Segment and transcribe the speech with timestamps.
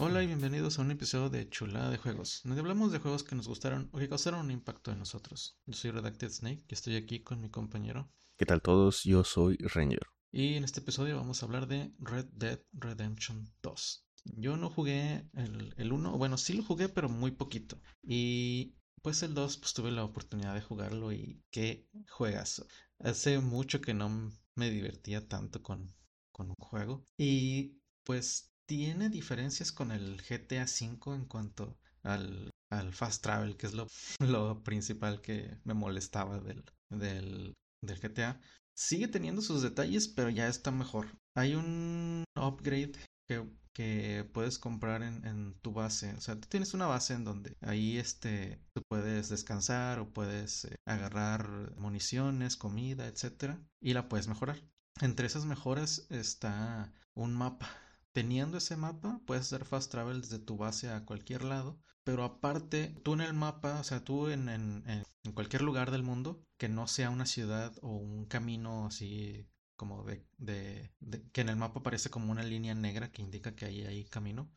[0.00, 3.34] Hola y bienvenidos a un episodio de Chulada de Juegos, donde hablamos de juegos que
[3.34, 5.58] nos gustaron o que causaron un impacto en nosotros.
[5.66, 8.08] Yo soy Redacted Snake y estoy aquí con mi compañero.
[8.36, 9.02] ¿Qué tal todos?
[9.02, 10.06] Yo soy Ranger.
[10.30, 14.06] Y en este episodio vamos a hablar de Red Dead Redemption 2.
[14.36, 17.80] Yo no jugué el, 1, bueno, sí lo jugué, pero muy poquito.
[18.00, 22.64] Y pues el 2, pues tuve la oportunidad de jugarlo y qué juegas.
[23.00, 25.92] Hace mucho que no me divertía tanto con,
[26.30, 27.04] con un juego.
[27.16, 32.52] Y pues tiene diferencias con el GTA V en cuanto al,
[32.92, 33.88] fast travel, que es lo,
[34.62, 38.40] principal que me molestaba del, GTA.
[38.76, 41.06] Sigue teniendo sus detalles, pero ya está mejor.
[41.34, 42.92] Hay un upgrade
[43.26, 46.12] que, puedes comprar en, en, tu base.
[46.14, 50.64] O sea, tú tienes una base en donde ahí este, tú puedes descansar o puedes
[50.64, 54.60] eh, agarrar municiones, comida, etcétera, y la puedes mejorar.
[55.00, 57.70] Entre esas mejoras está un mapa
[58.12, 62.94] Teniendo ese mapa, puedes hacer fast travel desde tu base a cualquier lado, pero aparte,
[63.04, 67.10] tú en el mapa, o sea, tú en, cualquier lugar del mundo, que no sea
[67.10, 70.90] una ciudad o un camino así como de,
[71.32, 74.50] que en el mapa aparece como una línea negra que indica que ahí hay camino,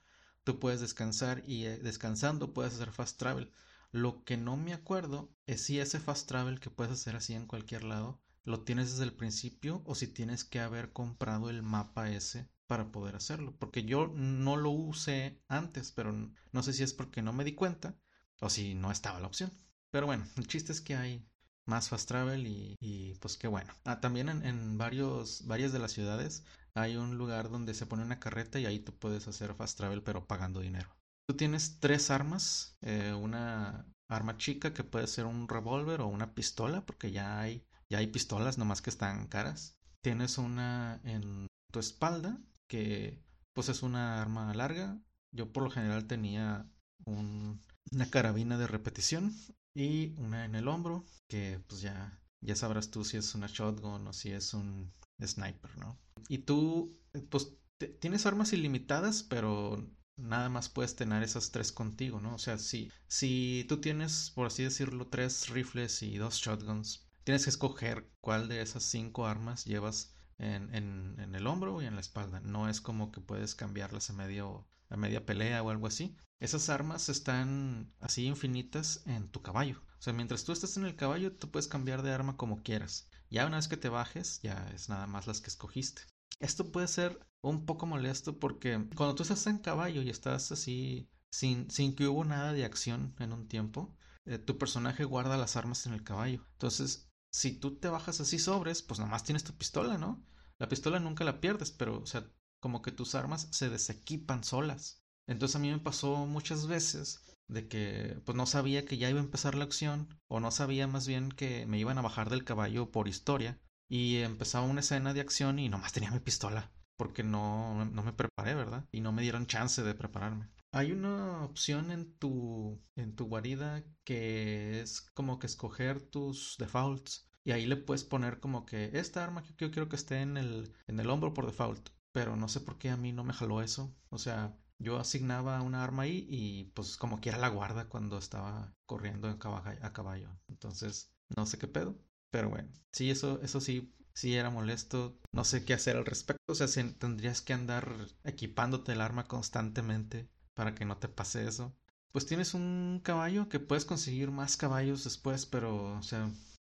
[0.44, 3.52] tú puedes descansar y eh, descansando puedes hacer fast travel.
[3.92, 7.48] Lo que no me acuerdo es si ese fast travel que puedes hacer así en
[7.48, 12.10] cualquier lado lo tienes desde el principio o si tienes que haber comprado el mapa
[12.10, 13.54] ese para poder hacerlo.
[13.60, 16.14] Porque yo no lo usé antes, pero
[16.54, 17.98] no sé si es porque no me di cuenta
[18.40, 19.52] o si no estaba la opción.
[19.90, 21.28] Pero bueno, el chiste es que hay
[21.66, 23.74] más fast travel y, pues qué bueno.
[23.84, 28.22] Ah, también en, varios, varias de las ciudades hay un lugar donde se pone una
[28.22, 30.96] carreta y ahí tú puedes hacer fast travel pero pagando dinero.
[31.28, 36.34] Tú tienes tres armas, eh, una arma chica que puede ser un revólver o una
[36.36, 39.78] pistola, porque ya hay, ya hay pistolas nomás que están caras.
[40.00, 42.40] Tienes una en tu espalda
[42.72, 43.22] que
[43.52, 44.98] pues es una arma larga.
[45.34, 46.72] Yo por lo general tenía
[47.06, 49.36] una carabina de repetición
[49.76, 54.08] y una en el hombro que pues ya, ya sabrás tú si es una shotgun
[54.08, 56.00] o si es un sniper, ¿no?
[56.30, 56.98] Y tú
[57.30, 57.58] pues
[58.00, 62.36] tienes armas ilimitadas, pero nada más puedes tener esas tres contigo, ¿no?
[62.36, 67.44] O sea, si, si tú tienes, por así decirlo, tres rifles y dos shotguns, tienes
[67.44, 72.40] que escoger cuál de esas cinco armas llevas en, el hombro y en la espalda.
[72.42, 76.16] No es como que puedes cambiarlas a, medio, a media pelea o algo así.
[76.40, 79.82] Esas armas están así infinitas en tu caballo.
[80.00, 83.08] O sea, mientras tú estés en el caballo, tú puedes cambiar de arma como quieras.
[83.30, 86.02] Ya una vez que te bajes, ya es nada más las que escogiste.
[86.40, 91.08] Esto puede ser un poco molesto porque cuando tú estás en caballo y estás así
[91.30, 95.56] sin, sin que hubo nada de acción en un tiempo, eh, tu personaje guarda las
[95.56, 96.46] armas en el caballo.
[96.54, 100.24] Entonces, si tú te bajas así sobres, pues nomás tienes tu pistola, ¿no?
[100.62, 102.24] La pistola nunca la pierdes, pero, o sea,
[102.60, 105.04] como que tus armas se desequipan solas.
[105.26, 109.20] Entonces a mí me pasó muchas veces de que pues no sabía que ya iba
[109.20, 112.44] a empezar la acción o no sabía más bien que me iban a bajar del
[112.44, 117.24] caballo por historia y empezaba una escena de acción y nomás tenía mi pistola porque
[117.24, 118.86] no, no me preparé, ¿verdad?
[118.92, 120.48] Y no me dieron chance de prepararme.
[120.72, 127.31] Hay una opción en tu, en tu guarida que es como que escoger tus defaults.
[127.44, 130.38] Y ahí le puedes poner como que esta arma que yo quiero que esté en
[130.38, 131.90] el, en el hombro por default.
[132.12, 133.94] Pero no sé por qué a mí no me jaló eso.
[134.10, 138.74] O sea, yo asignaba una arma ahí y pues como quiera la guarda cuando estaba
[138.86, 140.30] corriendo a caballo.
[140.50, 141.98] Entonces, no sé qué pedo.
[142.32, 145.18] Pero bueno, sí, eso, eso sí, sí era molesto.
[145.32, 146.42] No sé qué hacer al respecto.
[146.52, 146.68] O sea,
[147.00, 151.74] tendrías que andar equipándote el arma constantemente para que no te pase eso.
[152.12, 156.30] Pues tienes un caballo que puedes conseguir más caballos después, pero, o sea,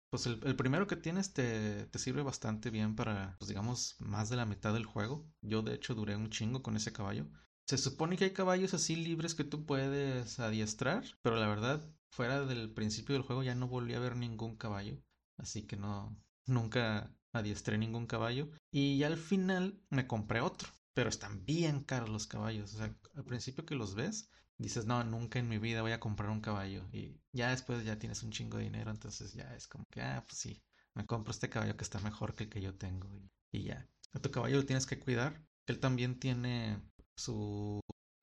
[0.10, 4.46] pues el, primero que tienes te, sirve bastante bien para, pues digamos, más de la
[4.46, 5.26] mitad del juego.
[5.42, 7.28] Yo de hecho duré un chingo con ese caballo.
[7.68, 12.46] Se supone que hay caballos así libres que tú puedes adiestrar, pero la verdad, fuera
[12.46, 14.98] del principio del juego ya no volví a ver ningún caballo.
[15.38, 16.18] Así que no,
[16.48, 18.50] nunca adiestré ningún caballo.
[18.72, 20.70] Y ya al final me compré otro
[21.00, 22.74] pero están bien caros los caballos.
[22.74, 24.30] O sea, al principio que los ves,
[24.64, 26.88] dices, no, nunca en mi vida voy a comprar un caballo.
[26.92, 30.24] Y ya después ya tienes un chingo de dinero, entonces ya es como que, ah,
[30.28, 30.62] pues sí,
[30.94, 33.10] me compro este caballo que está mejor que el que yo tengo.
[33.52, 33.88] Y, ya.
[34.14, 35.42] A tu caballo lo tienes que cuidar.
[35.68, 36.82] Él también tiene
[37.16, 37.80] su,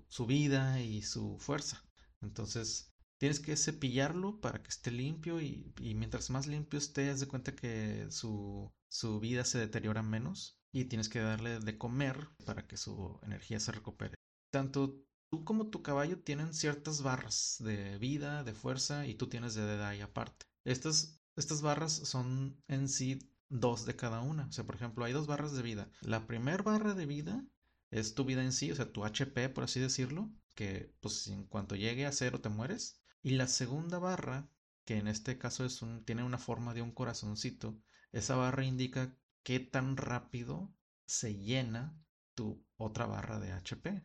[0.09, 1.83] su vida y su fuerza.
[2.21, 7.21] Entonces, tienes que cepillarlo para que esté limpio y, y mientras más limpio esté, haz
[7.21, 12.29] de cuenta que su, su vida se deteriora menos y tienes que darle de comer
[12.44, 14.15] para que su energía se recupere.
[14.50, 19.55] Tanto tú como tu caballo tienen ciertas barras de vida, de fuerza y tú tienes
[19.55, 20.46] de ahí aparte.
[20.64, 23.19] Estas, estas barras son en sí
[23.49, 24.46] dos de cada una.
[24.46, 25.90] O sea, por ejemplo, hay dos barras de vida.
[26.00, 27.44] La primera barra de vida
[27.90, 31.44] es tu vida en sí, o sea, tu HP, por así decirlo, que pues en
[31.44, 33.00] cuanto llegue a cero te mueres.
[33.23, 34.49] Y la segunda barra,
[34.84, 37.81] que en este caso es un, tiene una forma de un corazoncito,
[38.12, 40.73] esa barra indica qué tan rápido
[41.06, 41.96] se llena
[42.34, 44.05] tu otra barra de HP.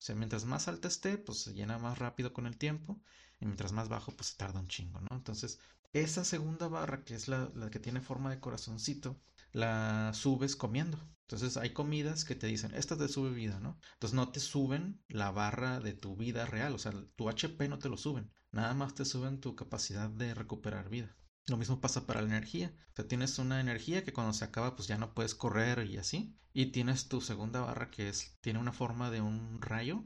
[0.00, 3.00] O sea, mientras más alta esté, pues se llena más rápido con el tiempo.
[3.38, 5.08] Y mientras más bajo, pues se tarda un chingo, ¿no?
[5.16, 5.58] Entonces,
[5.92, 9.20] esa segunda barra, que es la, la que tiene forma de corazoncito,
[9.52, 10.98] la subes comiendo.
[11.22, 13.78] Entonces hay comidas que te dicen, esta te sube vida, ¿no?
[13.94, 17.78] Entonces no te suben la barra de tu vida real, o sea, tu HP no
[17.78, 21.16] te lo suben, nada más te suben tu capacidad de recuperar vida.
[21.46, 22.72] Lo mismo pasa para la energía.
[22.92, 25.96] O sea, tienes una energía que cuando se acaba pues ya no puedes correr y
[25.96, 26.36] así.
[26.52, 30.04] Y tienes tu segunda barra que es tiene una forma de un rayo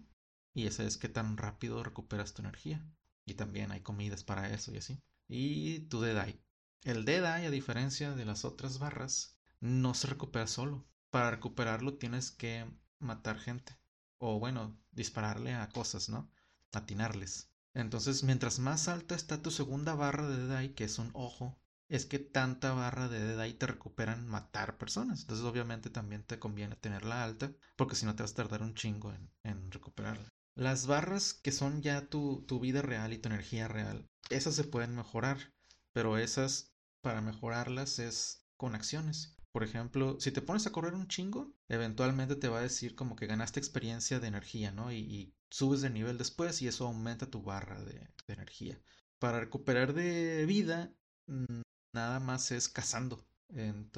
[0.54, 2.86] y esa es que tan rápido recuperas tu energía.
[3.26, 5.00] Y también hay comidas para eso y así.
[5.28, 6.40] Y tu Deadeye.
[6.82, 10.86] El Deadeye, a diferencia de las otras barras, no se recupera solo.
[11.10, 12.66] Para recuperarlo tienes que
[12.98, 13.76] matar gente.
[14.18, 16.30] O bueno, dispararle a cosas, ¿no?
[16.72, 17.50] Atinarles.
[17.74, 22.06] Entonces, mientras más alta está tu segunda barra de Deadeye, que es un ojo, es
[22.06, 25.22] que tanta barra de Deadeye te recuperan matar personas.
[25.22, 28.74] Entonces, obviamente, también te conviene tenerla alta, porque si no te vas a tardar un
[28.74, 29.12] chingo
[29.42, 30.28] en, recuperarla.
[30.54, 34.64] Las barras que son ya tu, tu vida real y tu energía real, esas se
[34.64, 35.52] pueden mejorar,
[35.92, 39.33] pero esas, para mejorarlas, es con acciones.
[39.54, 43.14] Por ejemplo, si te pones a correr un chingo, eventualmente te va a decir como
[43.14, 44.90] que ganaste experiencia de energía, ¿no?
[44.90, 48.80] Y, y subes de nivel después y eso aumenta tu barra de, energía.
[49.20, 50.92] Para recuperar de vida,
[51.28, 51.62] mm,
[51.94, 53.24] nada más es cazando.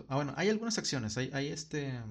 [0.09, 2.03] ah, bueno, hay algunas acciones, hay, hay este,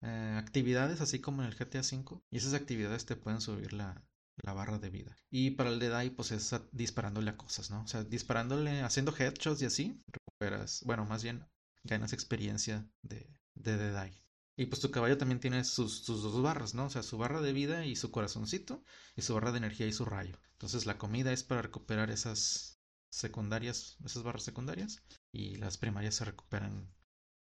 [0.00, 4.02] eh, actividades así como en el GTA V y esas actividades te pueden subir la,
[4.42, 5.14] la barra de vida.
[5.30, 7.82] Y para el Deadeye, pues es disparándole a cosas, ¿no?
[7.82, 11.44] O sea, disparándole, haciendo headshots y así, recuperas, bueno, más bien
[11.84, 14.24] ganas experiencia de, de Deadeye.
[14.56, 16.86] Y pues tu caballo también tiene sus, sus, dos barras, ¿no?
[16.86, 18.84] O sea, su barra de vida y su corazoncito,
[19.16, 20.38] y su barra de energía y su rayo.
[20.52, 25.02] Entonces la comida es para recuperar esas secundarias, esas barras secundarias,
[25.32, 26.92] y las primarias se recuperan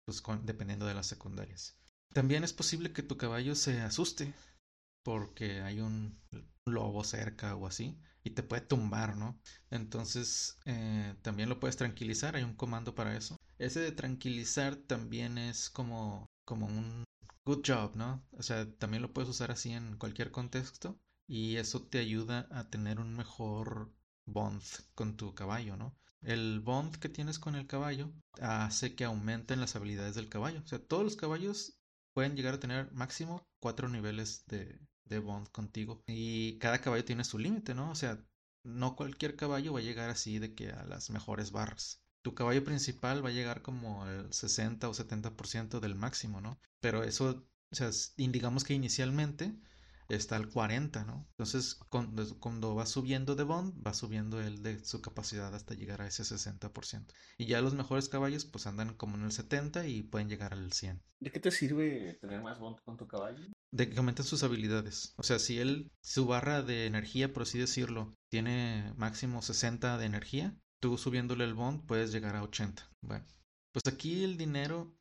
[0.05, 1.77] pues con, dependiendo de las secundarias.
[2.13, 4.33] También es posible que tu caballo se asuste
[5.03, 6.19] porque hay un
[6.67, 9.39] lobo cerca o así y te puede tumbar, ¿no?
[9.69, 13.37] Entonces eh, también lo puedes tranquilizar, hay un comando para eso.
[13.57, 17.03] Ese de tranquilizar también es como como un
[17.45, 18.25] good job, ¿no?
[18.31, 22.69] O sea, también lo puedes usar así en cualquier contexto y eso te ayuda a
[22.69, 23.93] tener un mejor
[24.25, 24.61] bond
[24.95, 25.95] con tu caballo, ¿no?
[26.21, 28.11] El bond que tienes con el caballo
[28.41, 30.61] hace que aumenten las habilidades del caballo.
[30.63, 31.79] O sea, todos los caballos
[32.13, 36.03] pueden llegar a tener máximo cuatro niveles de, de bond contigo.
[36.07, 37.91] Y cada caballo tiene su límite, ¿no?
[37.91, 38.23] O sea,
[38.63, 42.61] no cualquier caballo va a llegar así de que a las mejores barras tu caballo
[42.61, 46.59] principal va a llegar como al 60 o 70% del máximo, ¿no?
[46.81, 49.55] Pero eso, o sea, indicamos que inicialmente
[50.09, 51.25] está al 40, ¿no?
[51.31, 56.01] Entonces, cuando, cuando, va subiendo de bond, va subiendo el de su capacidad hasta llegar
[56.01, 57.13] a ese 60%.
[57.37, 60.73] Y ya los mejores caballos, pues andan como en el 70 y pueden llegar al
[60.73, 61.01] 100.
[61.21, 63.47] ¿De qué te sirve tener más bond con tu caballo?
[63.71, 65.13] De que aumenten sus habilidades.
[65.17, 70.05] O sea, si él, su barra de energía, por así decirlo, tiene máximo 60 de
[70.05, 72.89] energía, tú subiéndole el bond puedes llegar a 80.
[73.01, 73.25] Bueno,
[73.71, 74.95] pues aquí el dinero,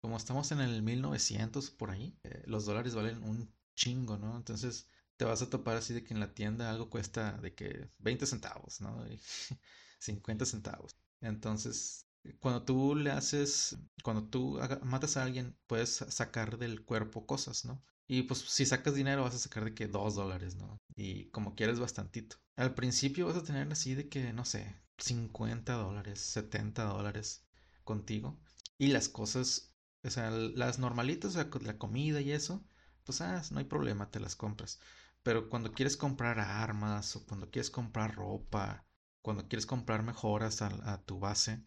[0.00, 4.36] como estamos en el 1900 por ahí, eh, los dólares valen un chingo, ¿no?
[4.36, 7.90] Entonces te vas a topar así de que en la tienda algo cuesta de que
[7.98, 9.06] 20 centavos, ¿no?
[9.08, 9.20] Y
[9.98, 10.96] 50 centavos.
[11.20, 17.64] Entonces, cuando tú le haces, cuando tú matas a alguien, puedes sacar del cuerpo cosas,
[17.64, 17.82] ¿no?
[18.08, 20.80] Y pues si sacas dinero vas a sacar de que 2 dólares, ¿no?
[20.94, 22.36] Y como quieres bastantito.
[22.56, 27.44] Al principio vas a tener así de que, no sé, 50 dólares, 70 dólares
[27.84, 28.38] contigo.
[28.78, 32.64] Y las cosas, o sea, las normalitas, o sea, la comida y eso,
[33.04, 34.78] pues ah, no hay problema, te las compras.
[35.22, 38.86] Pero cuando quieres comprar armas o cuando quieres comprar ropa,
[39.22, 41.64] cuando quieres comprar mejoras a tu base,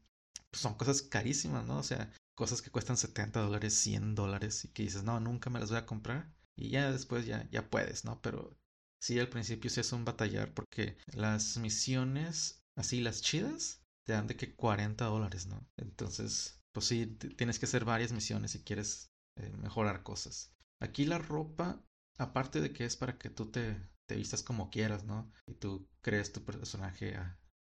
[0.52, 1.78] pues son cosas carísimas, ¿no?
[1.80, 5.60] O sea, cosas que cuestan 70 dólares, 100 dólares y que dices, no, nunca me
[5.60, 6.34] las voy a comprar.
[6.56, 8.22] Y ya después ya, ya puedes, ¿no?
[8.22, 8.58] Pero
[9.02, 14.28] sí, al principio sí es un batallar porque las misiones así las chidas, te dan
[14.28, 15.68] de que 40 dólares, ¿no?
[15.78, 17.06] Entonces, pues sí,
[17.38, 20.56] tienes que hacer varias misiones si quieres eh, mejorar cosas.
[20.80, 21.84] Aquí la ropa,
[22.18, 25.30] aparte de que es para que tú te, te vistas como quieras, ¿no?
[25.46, 27.18] Y tú crees tu personaje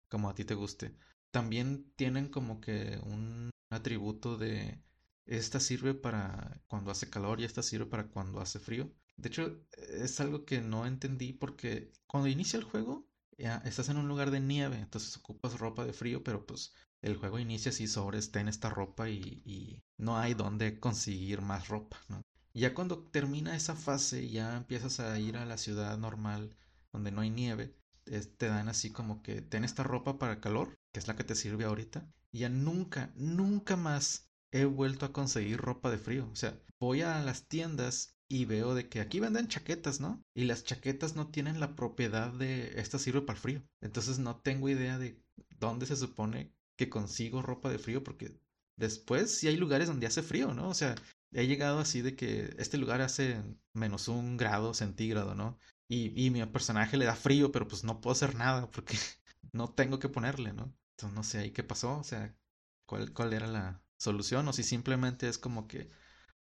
[0.08, 0.97] como a ti te guste.
[1.30, 4.82] También tienen como que un atributo de
[5.26, 8.92] esta sirve para cuando hace calor y esta sirve para cuando hace frío.
[9.16, 13.08] De hecho, es algo que no entendí porque cuando inicia el juego
[13.38, 17.16] ya, estás en un lugar de nieve, entonces ocupas ropa de frío, pero pues el
[17.16, 21.99] juego inicia así sobre está en esta ropa y, no hay donde conseguir más ropa.
[22.54, 26.56] Ya cuando termina esa fase, ya empiezas a ir a la ciudad normal
[26.92, 27.75] donde no hay nieve,
[28.36, 31.34] te dan así como que ten esta ropa para calor, que es la que te
[31.34, 32.10] sirve ahorita.
[32.32, 36.28] Y ya nunca, nunca más he vuelto a conseguir ropa de frío.
[36.32, 40.22] O sea, voy a las tiendas y veo de que aquí venden chaquetas, ¿no?
[40.34, 43.62] Y las chaquetas no tienen la propiedad de esta sirve para el frío.
[43.80, 45.22] Entonces no tengo idea de
[45.58, 48.38] dónde se supone que consigo ropa de frío porque
[48.76, 50.68] después sí hay lugares donde hace frío, ¿no?
[50.68, 50.94] O sea,
[51.32, 53.42] he llegado así de que este lugar hace
[53.74, 55.58] menos un grado centígrado, ¿no?
[55.88, 58.97] Y, y mi personaje le da frío, pero pues no puedo hacer nada porque
[59.52, 60.75] no tengo que ponerle, ¿no?
[60.92, 62.35] Entonces no sé ahí qué pasó, o sea,
[62.87, 65.90] cuál, cuál era la solución o si simplemente es como que,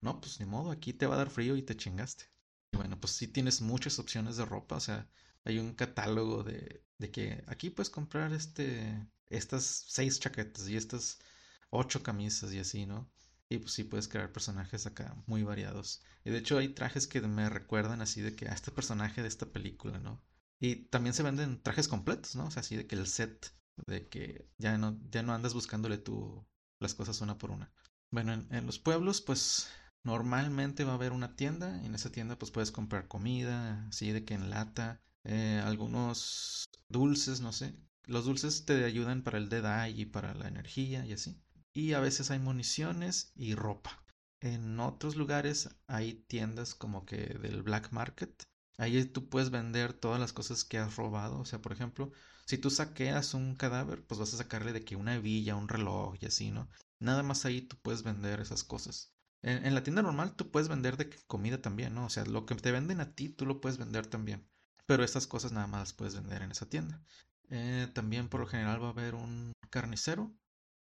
[0.02, 2.26] no, pues ni modo, aquí te va a dar frío y te chingaste.
[2.72, 5.10] Y bueno, pues sí tienes muchas opciones de ropa, o sea,
[5.46, 11.20] hay un catálogo de, de que aquí puedes comprar este, estas seis chaquetas y estas
[11.70, 13.10] ocho camisas y así, ¿no?
[13.50, 16.04] Y pues sí puedes crear personajes acá muy variados.
[16.26, 19.28] Y de hecho hay trajes que me recuerdan así de que a este personaje de
[19.30, 20.22] esta película, ¿no?
[20.60, 22.48] Y también se venden trajes completos, ¿no?
[22.48, 23.54] O sea, así de que el set,
[23.86, 26.46] de que ya no, ya no andas buscándole tú
[26.80, 27.72] las cosas una por una.
[28.12, 29.70] Bueno, en, los pueblos, pues
[30.04, 31.80] normalmente va a haber una tienda.
[31.84, 36.66] Y en esa tienda, pues puedes comprar comida, así de que en lata, eh, algunos
[36.90, 37.76] dulces, no sé.
[38.06, 41.42] Los dulces te ayudan para el Dead Eye y para la energía y así
[41.78, 44.04] y a veces hay municiones y ropa.
[44.42, 48.48] En otros lugares hay tiendas como que del black market.
[48.80, 51.38] Ahí tú puedes vender todas las cosas que has robado.
[51.38, 52.12] O sea, por ejemplo,
[52.48, 56.16] si tú saqueas un cadáver, pues vas a sacarle de que una hebilla, un reloj
[56.20, 56.68] y así, ¿no?
[57.00, 59.14] Nada más ahí tú puedes vender esas cosas.
[59.44, 62.08] En, la tienda normal tú puedes vender de comida también, ¿no?
[62.08, 64.50] O sea, lo que te venden a ti tú lo puedes vender también.
[64.88, 67.04] Pero estas cosas nada más las puedes vender en esa tienda.
[67.52, 70.34] Eh, también por lo general va a haber un carnicero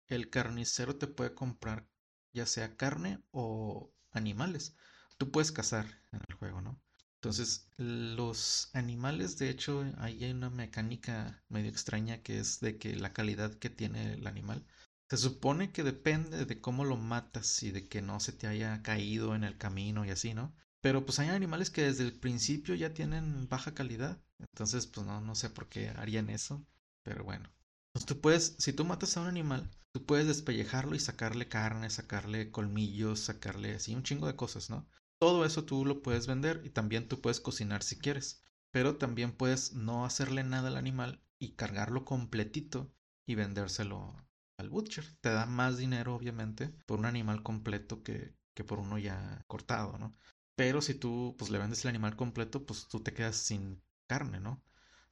[0.09, 1.87] el carnicero te puede comprar
[2.33, 4.77] ya sea carne o animales.
[5.19, 6.81] Tú puedes cazar en el juego, ¿no?
[7.15, 12.95] Entonces, los animales, de hecho, ahí hay una mecánica medio extraña que es de que
[12.95, 14.65] la calidad que tiene el animal
[15.09, 18.83] se supone que depende de cómo lo matas y de que no se te haya
[18.83, 20.55] caído en el camino y así, ¿no?
[20.81, 24.21] Pero pues hay animales que desde el principio ya tienen baja calidad.
[24.39, 26.65] Entonces, pues no, no sé por qué harían eso.
[27.03, 27.51] Pero bueno.
[27.89, 31.89] Entonces tú puedes, si tú matas a un animal, Tú puedes despellejarlo y sacarle carne,
[31.89, 34.87] sacarle colmillos, sacarle así un chingo de cosas, ¿no?
[35.19, 38.45] Todo eso tú lo puedes vender y también tú puedes cocinar si quieres.
[38.71, 42.93] Pero también puedes no hacerle nada al animal y cargarlo completito
[43.25, 44.15] y vendérselo
[44.59, 45.07] al butcher.
[45.23, 49.97] Te da más dinero, obviamente, por un animal completo que, que por uno ya cortado,
[49.97, 50.15] ¿no?
[50.57, 54.41] Pero si tú pues le vendes el animal completo, pues tú te quedas sin carne,
[54.41, 54.63] ¿no?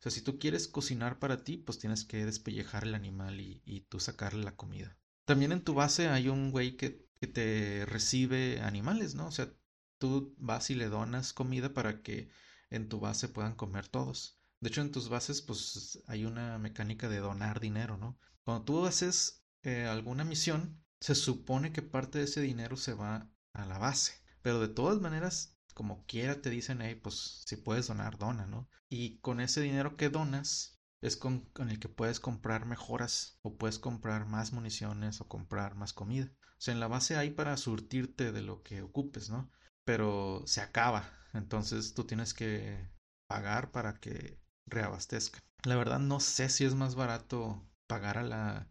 [0.05, 4.01] Sea, si tú quieres cocinar para ti, pues tienes que despellejar el animal y, tú
[4.01, 4.99] sacarle la comida.
[5.25, 9.29] También en tu base hay un güey que, que te recibe animales, ¿no?
[9.29, 9.51] O sea,
[9.99, 12.29] tú vas y le donas comida para que
[12.69, 14.39] en tu base puedan comer todos.
[14.61, 18.19] De hecho, en tus bases, pues hay una mecánica de donar dinero, ¿no?
[18.45, 23.31] Cuando tú haces eh, alguna misión, se supone que parte de ese dinero se va
[23.53, 24.13] a la base.
[24.43, 28.69] Pero de todas maneras, como quiera te dicen, hey, pues si puedes donar, dona, ¿no?
[28.89, 33.79] Y con ese dinero que donas es con, el que puedes comprar mejoras o puedes
[33.79, 36.33] comprar más municiones o comprar más comida.
[36.43, 39.51] O sea, en la base hay para surtirte de lo que ocupes, ¿no?
[39.85, 42.89] Pero se acaba, entonces tú tienes que
[43.27, 45.41] pagar para que reabastezca.
[45.65, 48.69] La verdad no sé si es más barato pagar a la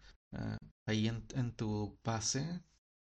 [0.88, 2.64] ahí en, en tu base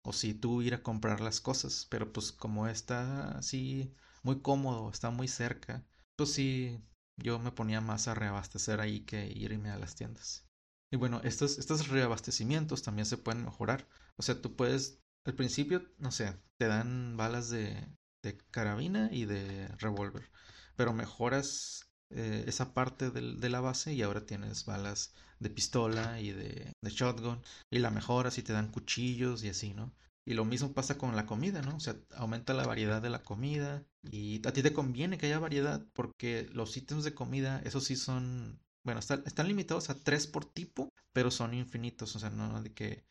[0.05, 3.93] o si tú ir a comprar las cosas, pero pues como está así
[4.23, 5.83] muy cómodo, está muy cerca,
[6.15, 6.79] pues sí,
[7.17, 10.47] yo me ponía más a reabastecer ahí que irme a las tiendas.
[10.91, 13.87] Y bueno, estos, estos reabastecimientos también se pueden mejorar.
[14.17, 17.87] O sea, tú puedes, al principio, no sé, te dan balas de,
[18.23, 20.29] de carabina y de revólver,
[20.75, 26.31] pero mejoras eh, esa parte de la base y ahora tienes balas de pistola y
[26.31, 29.93] de, shotgun y la mejoras y te dan cuchillos y así, ¿no?
[30.25, 31.75] Y lo mismo pasa con la comida, ¿no?
[31.75, 35.39] O sea, aumenta la variedad de la comida y a ti te conviene que haya
[35.39, 40.25] variedad porque los ítems de comida, esos sí son, bueno, están, están limitados a tres
[40.27, 43.05] por tipo, pero son infinitos, o sea, no de que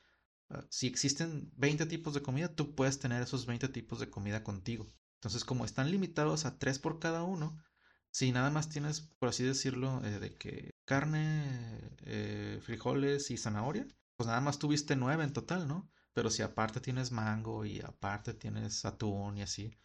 [0.50, 4.42] ah, si existen 20 tipos de comida, tú puedes tener esos 20 tipos de comida
[4.44, 4.92] contigo.
[5.16, 7.56] Entonces, como están limitados a tres por cada uno,
[8.14, 13.86] si nada más tienes, por así decirlo, eh, de que carne, eh, frijoles y zanahoria,
[14.16, 15.90] pues nada más tuviste nueve en total, ¿no?
[16.12, 19.76] Pero si aparte tienes mango y aparte tienes atún y así,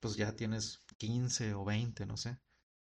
[0.00, 2.38] pues ya tienes 15 o 20, no sé.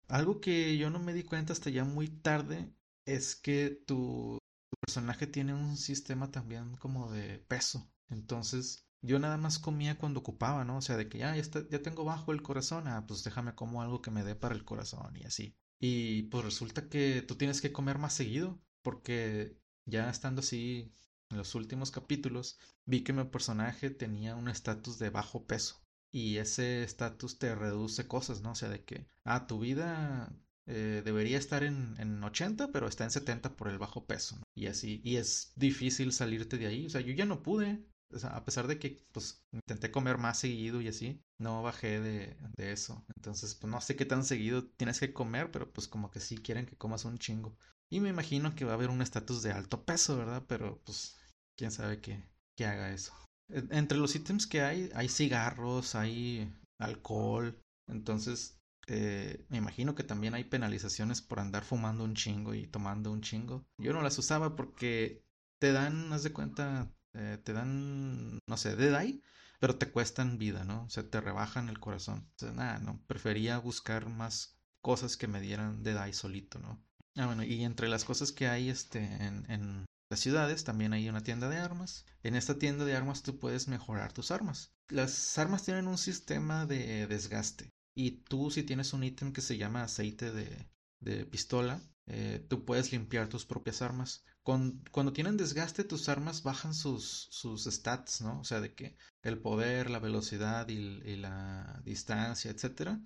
[0.09, 2.73] Algo que yo no me di cuenta hasta ya muy tarde
[3.07, 4.39] es que tu,
[4.71, 7.91] tu personaje tiene un sistema también como de peso.
[8.11, 10.79] Entonces, yo nada más comía cuando ocupaba, ¿no?
[10.79, 14.01] O sea, de que ya, ya, tengo bajo el corazón, ah, pues déjame como algo
[14.01, 15.57] que me dé para el corazón y así.
[15.81, 20.95] Y pues resulta que tú tienes que comer más seguido, porque ya estando así
[21.31, 25.83] en los últimos capítulos, vi que mi personaje tenía un estatus de bajo peso.
[26.13, 28.53] Y ese estatus te reduce cosas, ¿no?
[28.53, 30.33] O sea, de que, ah, tu vida
[30.67, 34.37] eh, debería estar en, en, 80, pero está en 70 por el bajo peso.
[34.37, 34.43] ¿no?
[34.55, 36.87] Y así, y es difícil salirte de ahí.
[36.87, 37.85] O sea, yo ya no pude.
[38.25, 42.73] A pesar de que pues intenté comer más seguido y así, no bajé de, de
[42.73, 43.05] eso.
[43.17, 46.37] Entonces, pues no sé qué tan seguido tienes que comer, pero pues como que sí
[46.39, 47.57] quieren que comas un chingo.
[47.91, 50.45] Y me imagino que va a haber un estatus de alto peso, ¿verdad?
[50.49, 51.17] Pero pues
[51.57, 52.25] quién sabe qué,
[52.57, 53.13] qué haga eso.
[53.49, 57.59] Entre los ítems que hay, hay cigarros, hay alcohol.
[57.87, 63.13] Entonces, eh, me imagino que también hay penalizaciones por andar fumando un chingo y tomando
[63.13, 63.65] un chingo.
[63.79, 65.23] Yo no las usaba porque
[65.61, 69.23] te dan, haz de cuenta, eh, te dan, no sé, de ahí,
[69.61, 70.85] pero te cuestan vida, ¿no?
[70.85, 72.29] O sea, te rebajan el corazón.
[72.43, 76.83] O nada, no, prefería buscar más cosas que me dieran de DAI solito, ¿no?
[77.17, 81.09] Ah, bueno, y entre las cosas que hay este, en, en las ciudades también hay
[81.09, 82.05] una tienda de armas.
[82.23, 84.75] En esta tienda de armas tú puedes mejorar tus armas.
[84.89, 87.71] Las armas tienen un sistema de desgaste.
[87.95, 90.69] Y tú si tienes un ítem que se llama aceite de,
[91.01, 94.25] de pistola, eh, tú puedes limpiar tus propias armas.
[94.43, 98.41] Cuando tienen desgaste, tus armas bajan sus, sus stats, ¿no?
[98.41, 103.01] O sea, de que el poder, la velocidad y, la distancia, etcétera,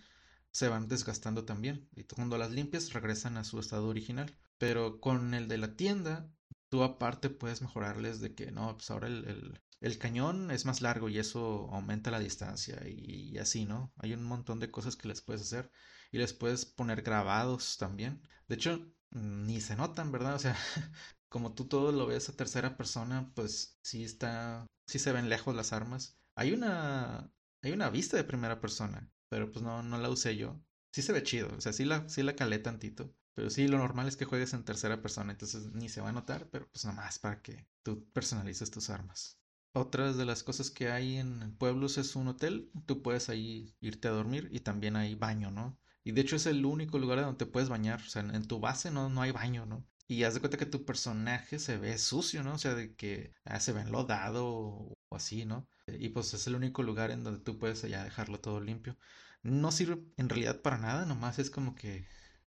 [0.50, 1.88] se van desgastando también.
[1.94, 4.34] Y cuando las limpias, regresan a su estado original.
[4.58, 6.30] Pero con el de la tienda,
[6.70, 11.08] tú aparte puedes mejorarles de que no, pues ahora el, el, cañón es más largo
[11.08, 13.92] y eso aumenta la distancia y, así, ¿no?
[13.98, 15.70] Hay un montón de cosas que les puedes hacer
[16.10, 18.22] y les puedes poner grabados también.
[18.48, 20.34] De hecho, ni se notan, ¿verdad?
[20.34, 20.56] O sea,
[21.28, 25.54] como tú todo lo ves a tercera persona, pues sí está, sí se ven lejos
[25.54, 26.18] las armas.
[26.34, 30.60] Hay una, hay una vista de primera persona, pero pues no, no la usé yo.
[30.92, 33.14] Sí se ve chido, o sea, sí la, sí la calé tantito.
[33.34, 36.12] Pero sí, lo normal es que juegues en tercera persona, entonces ni se va a
[36.12, 39.38] notar, pero pues nomás para que tú personalices tus armas.
[39.74, 44.08] Otras de las cosas que hay en pueblos es un hotel, tú puedes ahí irte
[44.08, 45.78] a dormir y también hay baño, ¿no?
[46.02, 48.90] Y de hecho es el único lugar donde puedes bañar, o sea, en tu base
[48.90, 49.86] no, no hay baño, ¿no?
[50.08, 52.54] Y haz de cuenta que tu personaje se ve sucio, ¿no?
[52.54, 55.68] O sea, de que ah, se ve enlodado o, o así, ¿no?
[55.88, 58.96] Y pues es el único lugar en donde tú puedes allá dejarlo todo limpio.
[59.42, 62.06] No sirve en realidad para nada, nomás es como que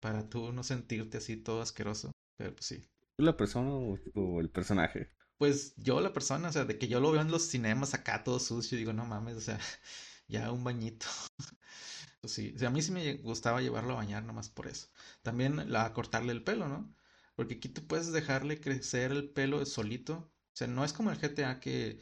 [0.01, 2.13] para tú no sentirte así todo asqueroso.
[2.37, 2.89] Pero pues sí.
[3.19, 5.11] ¿La persona o, o, el personaje?
[5.39, 8.25] Pues yo la persona, o sea, de que yo lo veo en los cinemas acá
[8.25, 9.59] todo sucio y digo, no mames, o sea,
[10.29, 11.07] ya un bañito.
[12.21, 14.89] pues sí, o sea, a mí sí me gustaba llevarlo a bañar nomás por eso.
[15.23, 16.95] También la cortarle el pelo, ¿no?
[17.39, 20.15] Porque aquí tú puedes dejarle crecer el pelo solito.
[20.17, 22.01] O sea, no es como el GTA que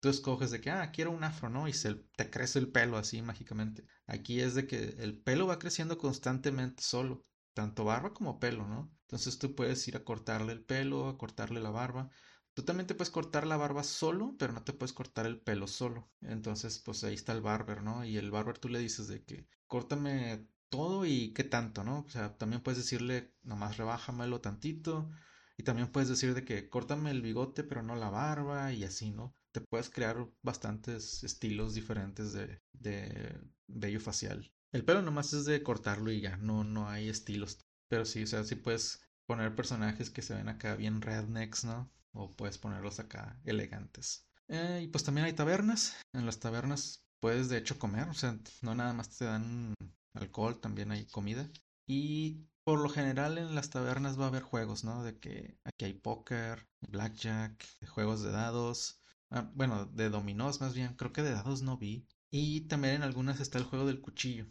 [0.00, 1.68] tú escoges de que, ah, quiero un afro, ¿no?
[1.68, 3.84] Y se te crece el pelo así mágicamente.
[4.06, 8.96] Aquí es de que el pelo va creciendo constantemente solo tanto barba como pelo, ¿no?
[9.02, 12.08] Entonces tú puedes ir a cortarle el pelo, a cortarle la barba.
[12.54, 15.66] Tú también te puedes cortar la barba solo, pero no te puedes cortar el pelo
[15.66, 16.12] solo.
[16.22, 18.04] Entonces, pues ahí está el barber, ¿no?
[18.06, 22.00] Y el barber tú le dices de que córtame todo y qué tanto, ¿no?
[22.00, 25.10] O sea, también puedes decirle, nomás rebájamelo tantito.
[25.56, 29.10] Y también puedes decir de que córtame el bigote, pero no la barba y así,
[29.10, 29.34] ¿no?
[29.52, 34.52] Te puedes crear bastantes estilos diferentes de, de vello facial.
[34.70, 37.58] El pelo nomás es de cortarlo y ya, no, no hay estilos.
[37.88, 41.90] Pero sí, o sea, sí puedes poner personajes que se ven acá bien rednecks, ¿no?
[42.12, 44.26] O puedes ponerlos acá elegantes.
[44.48, 45.96] Eh, y pues también hay tabernas.
[46.12, 49.74] En las tabernas puedes de hecho comer, o sea, no nada más te dan
[50.18, 51.50] alcohol, también hay comida.
[51.86, 55.02] Y por lo general en las tabernas va a haber juegos, ¿no?
[55.02, 59.02] De que aquí hay póker, blackjack, juegos de dados.
[59.30, 60.94] Ah, bueno, de dominós más bien.
[60.96, 62.06] Creo que de dados no vi.
[62.30, 64.46] Y también en algunas está el juego del cuchillo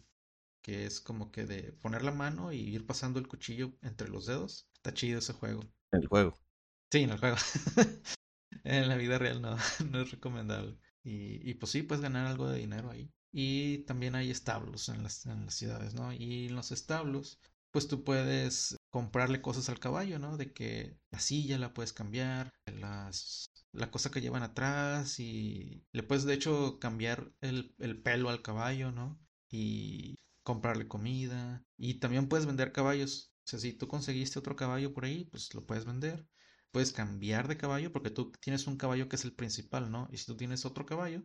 [0.68, 4.26] que es como que de poner la mano y ir pasando el cuchillo entre los
[4.26, 4.68] dedos.
[4.74, 5.62] Está chido ese juego.
[5.92, 6.38] El juego.
[6.92, 7.36] Sí, en el juego.
[8.64, 9.56] en la vida real no,
[9.90, 10.78] no es recomendable.
[11.02, 13.10] Y, y, pues sí, puedes ganar algo de dinero ahí.
[13.32, 16.12] Y también hay establos en las, ciudades, ¿no?
[16.12, 17.38] Y en los establos,
[17.70, 20.36] pues tú puedes comprarle cosas al caballo, ¿no?
[20.36, 26.02] De que la silla la puedes cambiar, las, la cosa que llevan atrás y le
[26.02, 29.20] puedes de hecho cambiar el, el pelo al caballo, ¿no?
[29.50, 33.34] Y comprarle comida y también puedes vender caballos.
[33.44, 36.26] O sea, si tú conseguiste otro caballo por ahí, pues lo puedes vender.
[36.70, 40.08] Puedes cambiar de caballo porque tú tienes un caballo que es el principal, ¿no?
[40.10, 41.22] Y si tú tienes otro caballo,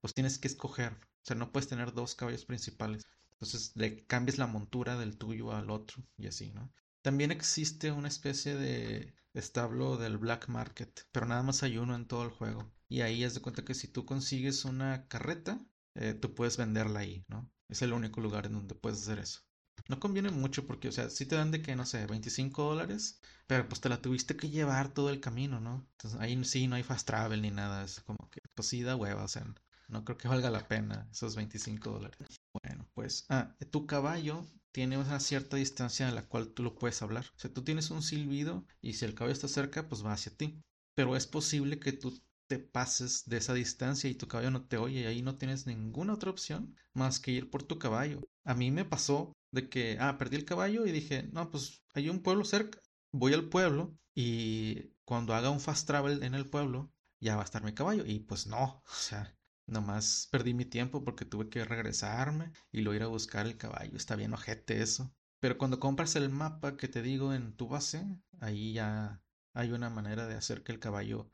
[0.00, 0.96] pues tienes que escoger.
[1.22, 3.06] O sea, no puedes tener dos caballos principales.
[3.32, 6.72] Entonces le cambias la montura del tuyo al otro y así, ¿no?
[7.02, 12.06] También existe una especie de, establo del Black Market, pero nada más hay uno en
[12.06, 12.70] todo el juego.
[12.88, 15.60] Y ahí es de cuenta que si tú consigues una carreta,
[15.94, 17.50] eh, tú puedes venderla ahí, ¿no?
[17.68, 19.40] Es el único lugar en donde puedes hacer eso.
[19.88, 23.20] No conviene mucho porque, o sea, sí te dan de que, no sé, 25 dólares,
[23.46, 25.86] pero pues te la tuviste que llevar todo el camino, ¿no?
[25.92, 28.96] Entonces ahí sí no hay fast travel ni nada, es como que, pues sí da
[28.96, 29.44] hueva, o sea,
[29.90, 32.40] no creo que valga la pena esos 25 dólares.
[32.62, 37.02] Bueno, pues, ah, tu caballo tiene una cierta distancia en la cual tú lo puedes
[37.02, 37.26] hablar.
[37.36, 40.36] O sea, tú tienes un silbido y si el caballo está cerca, pues va hacia
[40.36, 40.62] ti.
[40.94, 44.76] Pero es posible que tú te pases de esa distancia y tu caballo no te
[44.76, 48.20] oye y ahí no tienes ninguna otra opción más que ir por tu caballo.
[48.44, 52.08] A mí me pasó de que, ah, perdí el caballo y dije, no, pues hay
[52.08, 52.80] un pueblo cerca,
[53.12, 57.44] voy al pueblo y cuando haga un fast travel en el pueblo ya va a
[57.44, 59.32] estar mi caballo y pues no, o sea,
[59.70, 63.96] nomás perdí mi tiempo porque tuve que regresarme y lo ir a buscar el caballo,
[63.96, 65.14] está bien ojete eso.
[65.40, 68.06] Pero cuando compras el mapa que te digo en tu base,
[68.40, 69.22] ahí ya
[69.54, 71.30] hay una manera de hacer que el caballo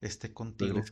[0.00, 0.82] esté contigo.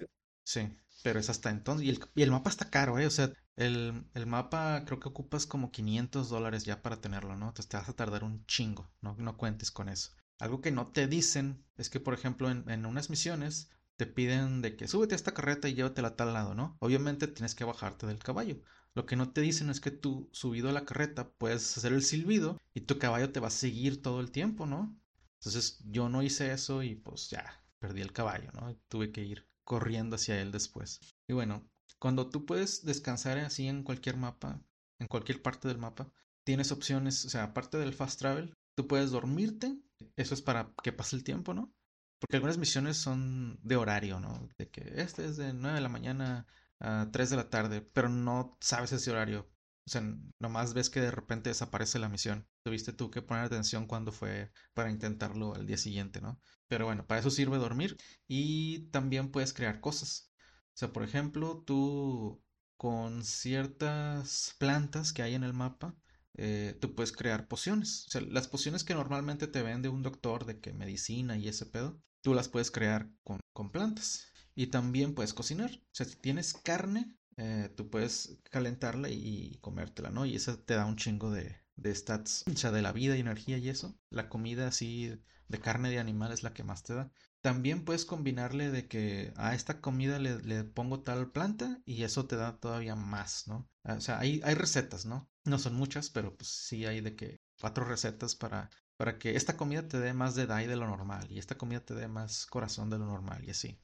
[0.45, 1.87] Sí, pero es hasta entonces.
[1.87, 3.07] Y el, y el mapa está caro, ¿eh?
[3.07, 7.49] O sea, el, el, mapa creo que ocupas como 500 dólares ya para tenerlo, ¿no?
[7.49, 10.13] Entonces te vas a tardar un chingo, no, no cuentes con eso.
[10.39, 14.63] Algo que no te dicen es que, por ejemplo, en, en unas misiones te piden
[14.63, 16.77] de que súbete a esta carreta y llévatela a tal lado, ¿no?
[16.79, 18.63] Obviamente tienes que bajarte del caballo.
[18.95, 22.05] Lo que no te dicen es que tú, subido a la carreta, puedes hacer el
[22.05, 24.97] silbido y tu caballo te va a seguir todo el tiempo, ¿no?
[25.41, 28.73] Entonces yo no hice eso y pues ya, perdí el caballo, ¿no?
[28.89, 31.01] Tuve que ir corriendo hacia él después.
[31.27, 34.63] Y bueno, cuando tú puedes descansar así en cualquier mapa,
[35.01, 36.09] en cualquier parte del mapa,
[36.45, 39.77] tienes opciones, o sea, aparte del fast travel, tú puedes dormirte,
[40.15, 41.75] eso es para que pase el tiempo, ¿no?
[42.19, 44.49] Porque algunas misiones son de horario, ¿no?
[44.59, 46.47] De que este es de 9 de la mañana
[46.81, 49.49] a 3 de la tarde, pero no sabes ese horario.
[49.87, 50.03] O sea,
[50.39, 52.47] nomás ves que de repente desaparece la misión.
[52.63, 56.41] Tuviste tú que poner atención cuando fue para intentarlo al día siguiente, ¿no?
[56.67, 60.31] Pero bueno, para eso sirve dormir y también puedes crear cosas.
[60.75, 62.43] O sea, por ejemplo, tú
[62.77, 65.97] con ciertas plantas que hay en el mapa,
[66.35, 68.05] eh, tú puedes crear pociones.
[68.09, 71.67] O sea, las pociones que normalmente te vende un doctor de que medicina y ese
[71.67, 74.27] pedo, tú las puedes crear con, con plantas.
[74.55, 75.71] Y también puedes cocinar.
[75.73, 80.27] O sea, si tienes carne, eh, tú puedes calentarla y comértela, ¿no?
[80.27, 83.21] Y eso te da un chingo de, de stats, o sea, de la vida y
[83.21, 83.99] energía y eso.
[84.11, 85.11] La comida así
[85.49, 87.11] de carne de animal es la que más te da.
[87.41, 92.27] También puedes combinarle de que a esta comida le, le pongo tal planta y eso
[92.27, 93.71] te da todavía más, ¿no?
[93.85, 95.31] O sea, hay, hay recetas, ¿no?
[95.47, 99.57] No son muchas, pero pues sí hay de que cuatro recetas para, para que esta
[99.57, 102.47] comida te dé más de DAI de lo normal y esta comida te dé más
[102.47, 103.79] corazón de lo normal y así.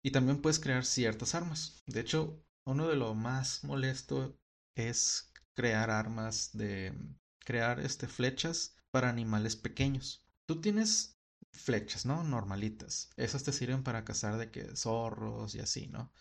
[0.00, 1.82] Y también puedes crear ciertas armas.
[1.86, 4.38] De hecho, uno de lo más molesto
[4.76, 6.96] es crear armas de
[7.40, 10.24] crear este flechas para animales pequeños.
[10.46, 11.18] Tú tienes
[11.52, 12.22] flechas, ¿no?
[12.22, 13.10] Normalitas.
[13.16, 16.12] Esas te sirven para cazar de que zorros y así, ¿no?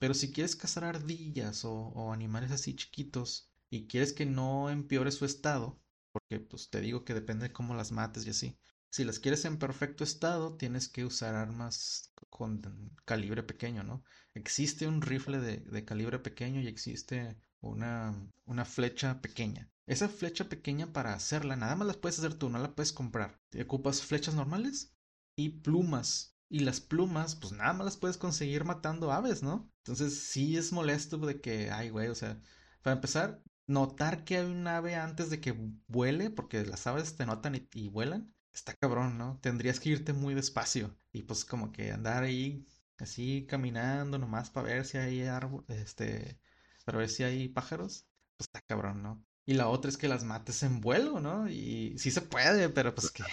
[0.00, 5.24] Pero si quieres cazar ardillas o animales así chiquitos y quieres que no empeore su
[5.24, 5.81] estado,
[6.12, 8.58] porque pues te digo que depende de cómo las mates y así.
[8.90, 12.60] Si las quieres en perfecto estado, tienes que usar armas con
[13.04, 14.04] calibre pequeño, ¿no?
[14.34, 19.70] Existe un rifle de, de calibre pequeño y existe una, una flecha pequeña.
[19.86, 23.40] Esa flecha pequeña para hacerla, nada más las puedes hacer tú, no la puedes comprar.
[23.50, 24.94] Te ocupas flechas normales
[25.36, 26.36] y plumas.
[26.48, 29.70] Y las plumas, pues nada más las puedes conseguir matando aves, ¿no?
[29.78, 32.40] Entonces sí es molesto de que, ay, güey, o sea,
[32.82, 35.54] para empezar, notar que hay un ave antes de que
[35.88, 39.38] vuele, porque las aves te notan y, y vuelan, está cabrón, ¿no?
[39.40, 42.66] Tendrías que irte muy despacio y pues como que andar ahí
[42.98, 46.38] así caminando nomás para ver si hay árboles, este,
[46.84, 49.24] para ver si hay pájaros, pues está cabrón, ¿no?
[49.44, 51.48] Y la otra es que las mates en vuelo, ¿no?
[51.48, 53.24] Y sí se puede, pero pues que...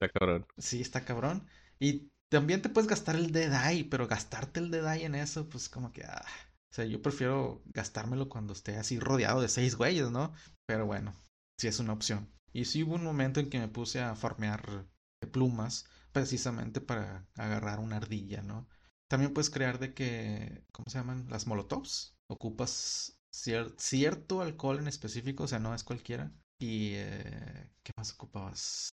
[0.00, 0.46] Está cabrón.
[0.58, 1.46] Sí, está cabrón.
[1.80, 5.92] Y también te puedes gastar el Dead pero gastarte el Dead en eso, pues como
[5.92, 6.04] que...
[6.04, 6.24] Ah.
[6.70, 10.32] O sea, yo prefiero gastármelo cuando esté así rodeado de seis güeyes, ¿no?
[10.66, 11.14] Pero bueno,
[11.58, 12.30] sí es una opción.
[12.52, 14.86] Y sí hubo un momento en que me puse a farmear
[15.32, 18.68] plumas precisamente para agarrar una ardilla, ¿no?
[19.08, 21.28] También puedes crear de que, ¿cómo se llaman?
[21.30, 22.16] Las molotovs.
[22.30, 26.32] Ocupas cierto alcohol en específico, o sea, no es cualquiera.
[26.60, 28.90] Y, eh, ¿qué más ocupabas?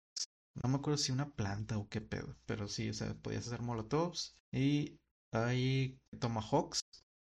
[0.62, 3.62] No me acuerdo si una planta o qué pedo, pero sí, o sea, podías hacer
[3.62, 4.36] molotovs.
[4.52, 4.98] Y
[5.32, 6.80] hay tomahawks.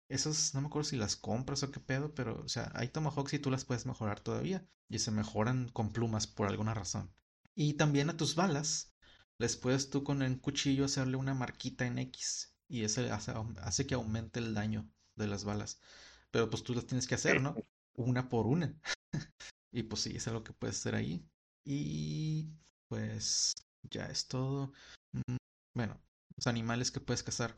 [0.08, 3.34] Esas no me acuerdo si las compras o qué pedo, pero, o sea, hay tomahawks
[3.34, 4.66] y tú las puedes mejorar todavía.
[4.88, 7.12] Y se mejoran con plumas por alguna razón.
[7.54, 8.94] Y también a tus balas,
[9.38, 12.54] les puedes tú con el cuchillo hacerle una marquita en X.
[12.68, 15.80] Y ese hace, que aumente el daño de las balas.
[16.30, 17.56] Pero pues tú las tienes que hacer, ¿no?
[17.94, 18.74] Una por una.
[19.72, 21.28] y pues sí, es algo que puedes hacer ahí.
[21.64, 22.48] Y
[22.88, 23.54] pues
[23.90, 24.72] ya es todo.
[25.12, 25.36] mm,
[25.74, 26.00] bueno,
[26.36, 27.56] los animales que puedes cazar.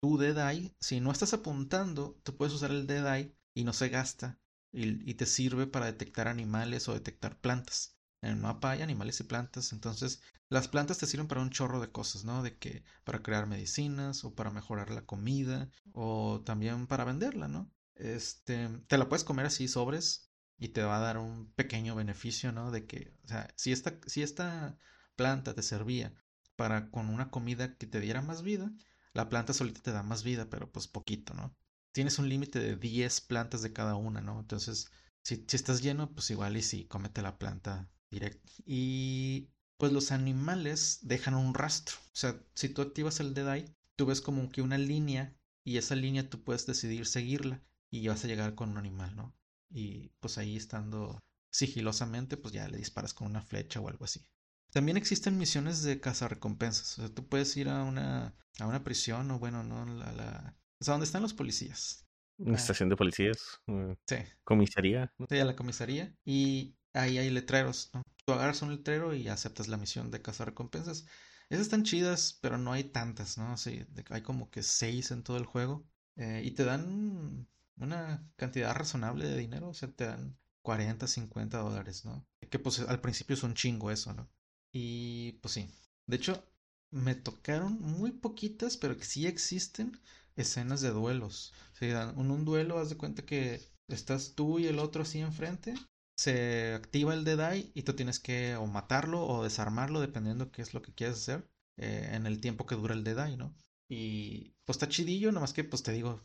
[0.00, 4.38] Tu Deadeye, si no estás apuntando, tú puedes usar el Deadeye y no se gasta
[4.72, 7.96] y, y te sirve para detectar animales o detectar plantas.
[8.22, 11.80] En el mapa hay animales y plantas, entonces las plantas te sirven para un chorro
[11.80, 12.42] de cosas, ¿no?
[12.42, 17.70] De que para crear medicinas o para mejorar la comida o también para venderla, ¿no?
[17.94, 22.52] Este, te la puedes comer así sobres y te va a dar un pequeño beneficio,
[22.52, 22.70] ¿no?
[22.70, 24.78] De que, o sea, si esta, si esta
[25.16, 26.14] planta te servía
[26.56, 28.70] para con una comida que te diera más vida,
[29.14, 31.54] la planta solita te da más vida, pero pues poquito, ¿no?
[31.92, 34.40] Tienes un límite de 10 plantas de cada una, ¿no?
[34.40, 34.90] Entonces,
[35.24, 38.52] si, si estás lleno, pues igual y si cómete la planta directo.
[38.64, 41.96] Y pues los animales dejan un rastro.
[42.06, 43.64] O sea, si tú activas el Dead
[43.96, 48.24] tú ves como que una línea y esa línea tú puedes decidir seguirla y vas
[48.24, 49.34] a llegar con un animal, ¿no?
[49.70, 51.18] Y pues ahí estando
[51.50, 54.24] sigilosamente, pues ya le disparas con una flecha o algo así.
[54.72, 56.98] También existen misiones de cazarrecompensas.
[56.98, 60.56] O sea, tú puedes ir a una, a una prisión o bueno, no, la, la...
[60.80, 62.06] O sea, donde están los policías.
[62.38, 63.60] Una estación de policías.
[64.06, 64.16] Sí.
[64.44, 65.12] Comisaría.
[65.28, 66.14] Sí, a la comisaría.
[66.24, 68.02] Y ahí hay letreros, ¿no?
[68.24, 71.06] Tú agarras un letrero y aceptas la misión de cazar recompensas.
[71.50, 73.56] Esas están chidas, pero no hay tantas, ¿no?
[73.56, 75.84] Sí, hay como que seis en todo el juego.
[76.16, 81.58] Eh, y te dan una cantidad razonable de dinero, o sea, te dan 40, 50
[81.58, 82.26] dólares, ¿no?
[82.50, 84.30] Que pues al principio es un chingo eso, ¿no?
[84.72, 85.68] Y pues sí.
[86.06, 86.44] De hecho,
[86.90, 90.00] me tocaron muy poquitas, pero que sí existen
[90.36, 91.52] escenas de duelos.
[91.80, 95.74] O en un duelo, haz de cuenta que estás tú y el otro así enfrente
[96.16, 100.60] se activa el Dead Eye y tú tienes que o matarlo o desarmarlo dependiendo qué
[100.60, 103.54] es lo que quieres hacer eh, en el tiempo que dura el Dead Eye, ¿no?
[103.88, 106.20] Y pues está chidillo, nomás que pues te digo,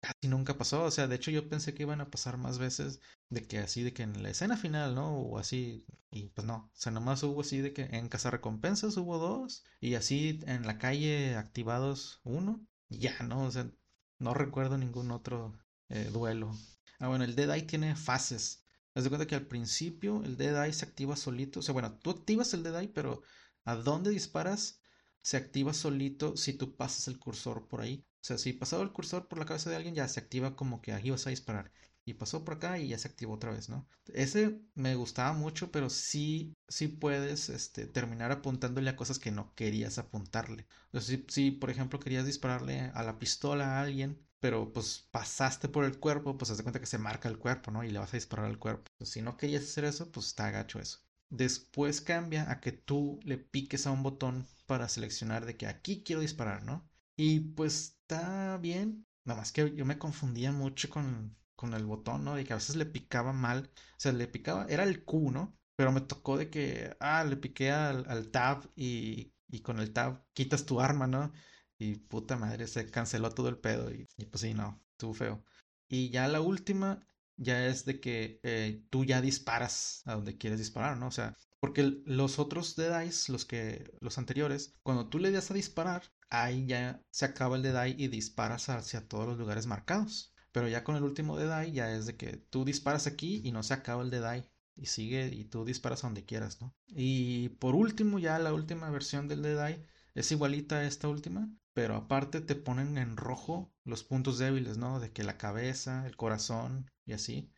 [0.00, 3.00] casi nunca pasó, o sea, de hecho yo pensé que iban a pasar más veces
[3.28, 5.16] de que así, de que en la escena final, ¿no?
[5.18, 8.96] O así, y pues no, o sea, nomás hubo así de que en Casa Recompensas
[8.96, 13.44] hubo dos y así en la calle activados uno, y ya, ¿no?
[13.44, 13.70] O sea,
[14.18, 15.58] no recuerdo ningún otro
[15.88, 16.52] eh, duelo.
[16.98, 18.64] Ah, bueno, el Dead Eye tiene fases.
[18.94, 21.60] Haz de cuenta que al principio el Dead Eye se activa solito.
[21.60, 23.22] O sea, bueno, tú activas el Dead Eye, pero
[23.64, 24.80] a dónde disparas
[25.22, 28.04] se activa solito si tú pasas el cursor por ahí.
[28.22, 30.80] O sea, si pasado el cursor por la cabeza de alguien, ya se activa como
[30.82, 31.72] que ahí vas a disparar.
[32.04, 33.86] Y pasó por acá y ya se activó otra vez, ¿no?
[34.14, 39.54] Ese me gustaba mucho, pero sí, sí puedes este, terminar apuntándole a cosas que no
[39.54, 40.66] querías apuntarle.
[40.92, 45.68] O si, si, por ejemplo, querías dispararle a la pistola a alguien, pero pues pasaste
[45.68, 47.84] por el cuerpo, pues haz de cuenta que se marca el cuerpo, ¿no?
[47.84, 48.90] Y le vas a disparar al cuerpo.
[48.98, 50.98] Pues, si no querías hacer eso, pues está gacho eso.
[51.28, 56.02] Después cambia a que tú le piques a un botón para seleccionar de que aquí
[56.04, 56.89] quiero disparar, ¿no?
[57.22, 59.06] Y pues está bien.
[59.24, 62.34] Nada más que yo me confundía mucho con, con el botón, ¿no?
[62.34, 63.70] De que a veces le picaba mal.
[63.74, 65.54] O sea, le picaba, era el Q, ¿no?
[65.76, 69.92] Pero me tocó de que, ah, le piqué al, al tab y, y con el
[69.92, 71.30] tab quitas tu arma, ¿no?
[71.78, 73.90] Y puta madre, se canceló todo el pedo.
[73.92, 75.44] Y, pues sí, no, estuvo feo.
[75.88, 77.06] Y ya la última,
[77.36, 81.08] ya es de que eh, tú ya disparas a donde quieres disparar, ¿no?
[81.08, 85.50] O sea, porque los otros de dice, los que, los anteriores, cuando tú le das
[85.50, 89.66] a disparar, ahí ya se acaba el de die y disparas hacia todos los lugares
[89.66, 90.32] marcados.
[90.52, 93.52] Pero ya con el último de die ya es de que tú disparas aquí y
[93.52, 94.50] no se acaba el de die.
[94.76, 96.74] Y sigue y tú disparas a donde quieras, ¿no?
[96.88, 101.50] Y por último, ya la última versión del de die es igualita a esta última,
[101.74, 104.98] pero aparte te ponen en rojo los puntos débiles, ¿no?
[104.98, 107.50] De que la cabeza, el corazón y así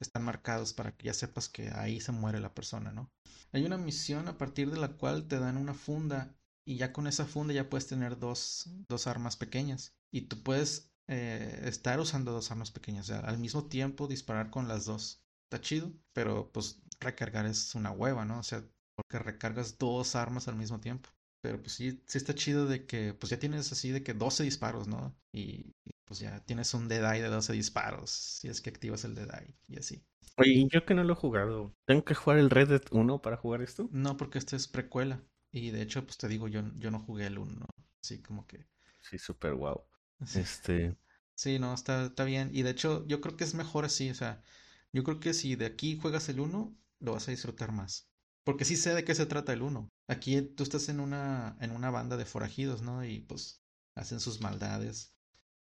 [0.00, 3.10] están marcados para que ya sepas que ahí se muere la persona, ¿no?
[3.52, 6.35] Hay una misión a partir de la cual te dan una funda
[6.66, 10.92] y ya con esa funda ya puedes tener dos, dos armas pequeñas y tú puedes
[11.08, 15.22] eh, estar usando dos armas pequeñas, o sea, al mismo tiempo disparar con las dos.
[15.44, 18.40] Está chido, pero pues recargar es una hueva, ¿no?
[18.40, 18.64] O sea,
[18.96, 21.08] porque recargas dos armas al mismo tiempo.
[21.40, 24.42] Pero pues sí, sí está chido de que pues ya tienes así de que 12
[24.42, 25.16] disparos, ¿no?
[25.32, 25.72] Y,
[26.04, 29.28] pues ya tienes un Dead Eye de 12 disparos, si es que activas el Dead
[29.40, 30.04] Eye y así.
[30.38, 33.36] Oye, yo que no lo he jugado, ¿tengo que jugar el Red Dead 1 para
[33.36, 33.88] jugar esto?
[33.92, 35.20] No, porque este es precuela.
[35.56, 37.66] Y de hecho, pues te digo, yo, yo no jugué el 1,
[38.02, 38.66] así como que...
[39.00, 39.86] Sí, súper guau.
[40.34, 40.94] Este...
[41.34, 42.50] Sí, no, está, está bien.
[42.52, 44.42] Y de hecho, yo creo que es mejor así, o sea,
[44.92, 48.06] yo creo que si de aquí juegas el 1, lo vas a disfrutar más.
[48.44, 49.88] Porque sí sé de qué se trata el 1.
[50.08, 53.02] Aquí tú estás en una, en una banda de forajidos, ¿no?
[53.06, 53.62] Y pues
[53.94, 55.14] hacen sus maldades.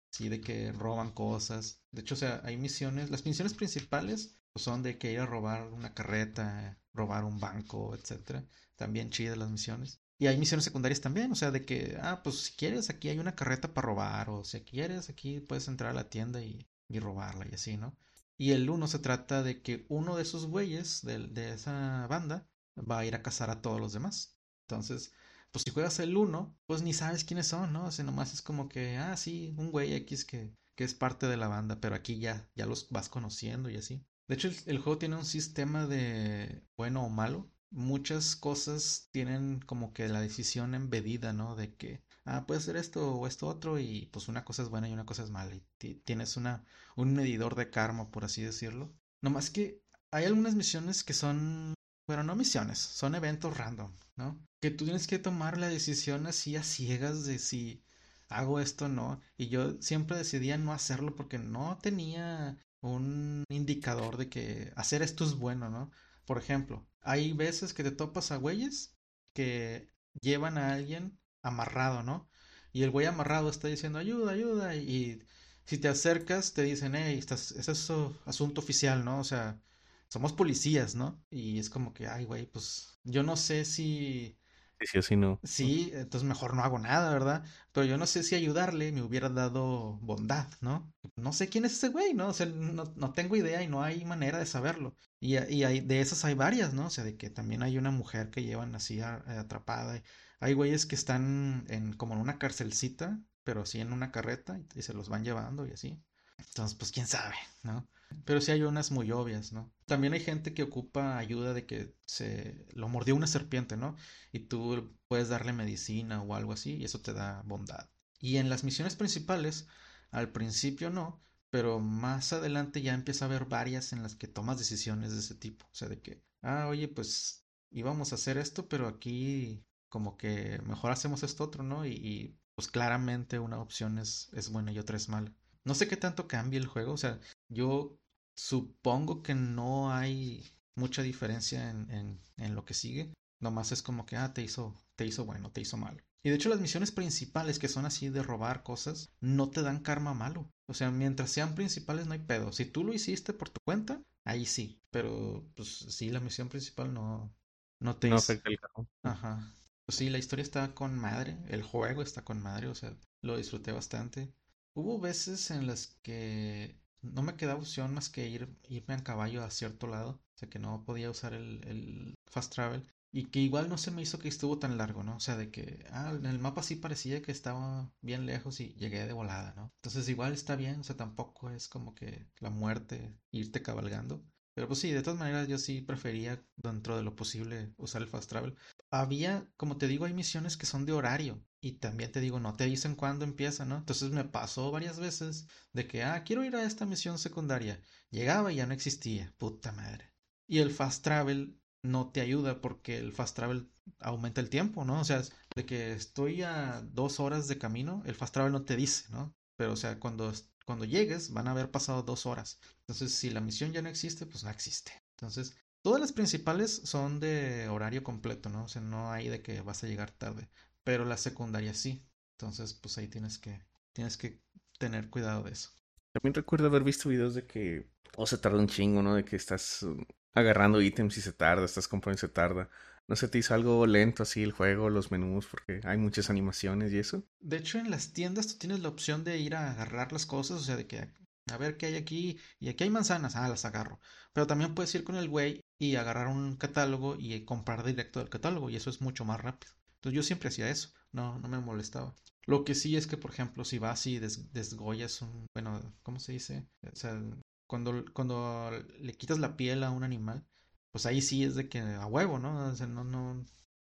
[0.09, 1.81] Sí, de que roban cosas.
[1.91, 3.09] De hecho, o sea, hay misiones.
[3.09, 8.45] Las misiones principales son de que ir a robar una carreta, robar un banco, etcétera.
[8.75, 10.01] También chidas las misiones.
[10.17, 13.19] Y hay misiones secundarias también, o sea, de que, ah, pues si quieres, aquí hay
[13.19, 16.99] una carreta para robar, o si quieres, aquí puedes entrar a la tienda y, y
[16.99, 17.97] robarla y así, ¿no?
[18.37, 22.47] Y el uno se trata de que uno de esos güeyes de, de esa banda
[22.77, 24.37] va a ir a cazar a todos los demás.
[24.67, 25.11] Entonces,
[25.51, 27.85] pues si juegas el 1, pues ni sabes quiénes son, ¿no?
[27.85, 31.27] O sea, nomás es como que, ah, sí, un güey X que, que es parte
[31.27, 34.05] de la banda, pero aquí ya, ya los vas conociendo y así.
[34.31, 37.51] De hecho, el, juego tiene un sistema de bueno o malo.
[37.69, 41.57] Muchas cosas tienen como que la decisión embedida, ¿no?
[41.57, 44.87] De que, ah, puede ser esto o esto otro y pues una cosa es buena
[44.87, 45.53] y una cosa es mala.
[45.53, 46.63] Y tienes una,
[46.95, 48.93] un medidor de karma, por así decirlo.
[49.21, 51.73] Nomás que hay algunas misiones que son,
[52.07, 54.39] bueno, no misiones, son eventos random, ¿no?
[54.61, 57.83] Que tú tienes que tomar la decisión así a ciegas de si
[58.29, 59.19] hago esto o no.
[59.35, 65.23] Y yo siempre decidía no hacerlo porque no tenía un indicador de que hacer esto
[65.25, 65.91] es bueno, ¿no?
[66.25, 68.95] Por ejemplo, hay veces que te topas a güeyes
[69.33, 69.89] que
[70.21, 72.29] llevan a alguien amarrado, ¿no?
[72.73, 75.21] Y el güey amarrado está diciendo ayuda, ayuda, y
[75.65, 79.19] si te acercas te dicen, hey, estás, es eso asunto oficial, ¿no?
[79.19, 79.61] O sea,
[80.09, 81.23] somos policías, ¿no?
[81.29, 84.37] Y es como que, ay, güey, pues yo no sé si
[84.83, 84.99] Sí,
[85.43, 87.45] sí entonces mejor no hago nada, ¿verdad?
[87.71, 90.93] Pero yo no sé si ayudarle me hubiera dado bondad, ¿no?
[91.15, 92.29] No sé quién es ese güey, ¿no?
[92.29, 94.95] O sea, no, no tengo idea y no hay manera de saberlo.
[95.19, 96.87] Y, y hay, de esas hay varias, ¿no?
[96.87, 100.01] O sea, de que también hay una mujer que llevan así atrapada.
[100.39, 104.81] Hay güeyes que están en como en una carcelcita, pero sí en una carreta y
[104.81, 106.03] se los van llevando y así.
[106.37, 107.87] Entonces, pues quién sabe, ¿no?
[108.25, 109.71] Pero sí hay unas muy obvias, ¿no?
[109.85, 113.95] También hay gente que ocupa ayuda de que se lo mordió una serpiente, ¿no?
[114.31, 117.89] Y tú puedes darle medicina o algo así y eso te da bondad.
[118.19, 119.67] Y en las misiones principales,
[120.11, 124.57] al principio no, pero más adelante ya empieza a haber varias en las que tomas
[124.57, 125.65] decisiones de ese tipo.
[125.65, 130.61] O sea, de que, ah, oye, pues íbamos a hacer esto, pero aquí como que
[130.65, 131.85] mejor hacemos esto otro, ¿no?
[131.85, 135.33] Y, pues claramente una opción es, es buena y otra es mala.
[135.63, 137.19] No sé qué tanto cambia el juego, o sea,
[137.49, 137.97] yo
[138.35, 143.13] Supongo que no hay mucha diferencia en, en, lo que sigue.
[143.39, 146.01] Nomás es como que, ah, te hizo, te hizo bueno, te hizo malo.
[146.23, 149.79] Y de hecho las misiones principales que son así de robar cosas, no te dan
[149.79, 150.51] karma malo.
[150.67, 152.51] O sea, mientras sean principales no hay pedo.
[152.51, 154.79] Si tú lo hiciste por tu cuenta, ahí sí.
[154.91, 157.33] Pero pues sí, la misión principal no,
[157.79, 158.09] no te...
[158.09, 158.87] No afecta el carro.
[159.03, 159.53] Ajá.
[159.85, 161.37] Pues sí, la historia está con madre.
[161.49, 162.67] El juego está con madre.
[162.67, 164.31] O sea, lo disfruté bastante.
[164.73, 169.43] Hubo veces en las que no me quedaba opción más que ir, irme en caballo
[169.43, 170.11] a cierto lado.
[170.11, 172.85] O sea que no podía usar el, el, fast travel.
[173.13, 175.17] Y que igual no se me hizo que estuvo tan largo, ¿no?
[175.17, 178.73] O sea, de que, ah, en el mapa sí parecía que estaba bien lejos y
[178.75, 179.73] llegué de volada, ¿no?
[179.75, 184.23] Entonces igual está bien, o sea, tampoco es como que la muerte irte cabalgando.
[184.53, 188.07] Pero pues sí, de todas maneras yo sí prefería dentro de lo posible usar el
[188.07, 188.55] fast travel.
[188.89, 192.55] Había, como te digo, hay misiones que son de horario y también te digo, no
[192.55, 193.77] te dicen cuándo empieza, ¿no?
[193.77, 197.79] Entonces me pasó varias veces de que, ah, quiero ir a esta misión secundaria.
[198.09, 200.11] Llegaba y ya no existía, puta madre.
[200.47, 204.99] Y el fast travel no te ayuda porque el fast travel aumenta el tiempo, ¿no?
[204.99, 205.21] O sea,
[205.55, 209.33] de que estoy a dos horas de camino, el fast travel no te dice, ¿no?
[209.55, 210.33] Pero, o sea, cuando
[210.65, 212.59] cuando llegues van a haber pasado dos horas.
[212.81, 214.91] Entonces, si la misión ya no existe, pues no existe.
[215.17, 218.65] Entonces, todas las principales son de horario completo, ¿no?
[218.65, 220.49] O sea, no hay de que vas a llegar tarde.
[220.83, 222.05] Pero las secundarias sí.
[222.37, 223.61] Entonces, pues ahí tienes que,
[223.93, 224.41] tienes que
[224.79, 225.69] tener cuidado de eso.
[226.13, 229.15] También recuerdo haber visto videos de que, o se tarda un chingo, ¿no?
[229.15, 229.95] De que estás uh,
[230.33, 232.69] agarrando ítems y se tarda, estás comprando y se tarda.
[233.07, 236.91] ¿No se te hizo algo lento así el juego, los menús, porque hay muchas animaciones
[236.93, 237.23] y eso?
[237.39, 240.61] De hecho, en las tiendas tú tienes la opción de ir a agarrar las cosas,
[240.61, 241.09] o sea, de que
[241.51, 243.99] a ver qué hay aquí, y aquí hay manzanas, ah, las agarro.
[244.33, 248.29] Pero también puedes ir con el güey y agarrar un catálogo y comprar directo del
[248.29, 249.73] catálogo, y eso es mucho más rápido.
[250.01, 252.15] Entonces yo siempre hacía eso, no, no me molestaba.
[252.45, 256.19] Lo que sí es que, por ejemplo, si vas y des desgollas un, bueno, ¿cómo
[256.19, 256.67] se dice?
[256.91, 257.21] O sea,
[257.67, 260.45] cuando, cuando le quitas la piel a un animal,
[260.91, 262.67] pues ahí sí es de que a huevo, ¿no?
[262.69, 263.45] O sea, no, no,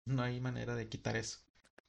[0.06, 1.40] no hay manera de quitar eso.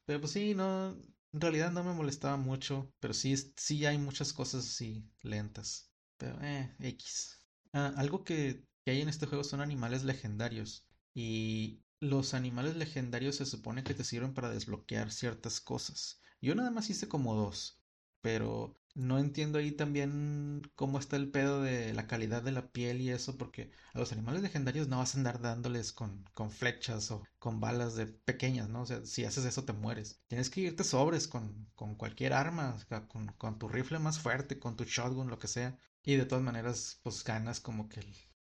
[0.05, 0.89] Pero pues sí, no,
[1.33, 5.91] en realidad no me molestaba mucho, pero sí, sí hay muchas cosas así lentas.
[6.17, 7.39] Pero, eh, X.
[7.73, 10.85] Ah, algo que, que hay en este juego son animales legendarios.
[11.13, 16.21] Y los animales legendarios se supone que te sirven para desbloquear ciertas cosas.
[16.41, 17.79] Yo nada más hice como dos,
[18.21, 23.01] pero no entiendo ahí también cómo está el pedo de la calidad de la piel
[23.01, 27.11] y eso, porque a los animales legendarios no vas a andar dándoles con, con flechas
[27.11, 28.83] o con balas de pequeñas, ¿no?
[28.83, 30.21] O sea, si haces eso te mueres.
[30.27, 32.77] Tienes que irte sobres con, con cualquier arma,
[33.09, 35.77] con, con tu rifle más fuerte, con tu shotgun, lo que sea.
[36.03, 37.99] Y de todas maneras, pues ganas como que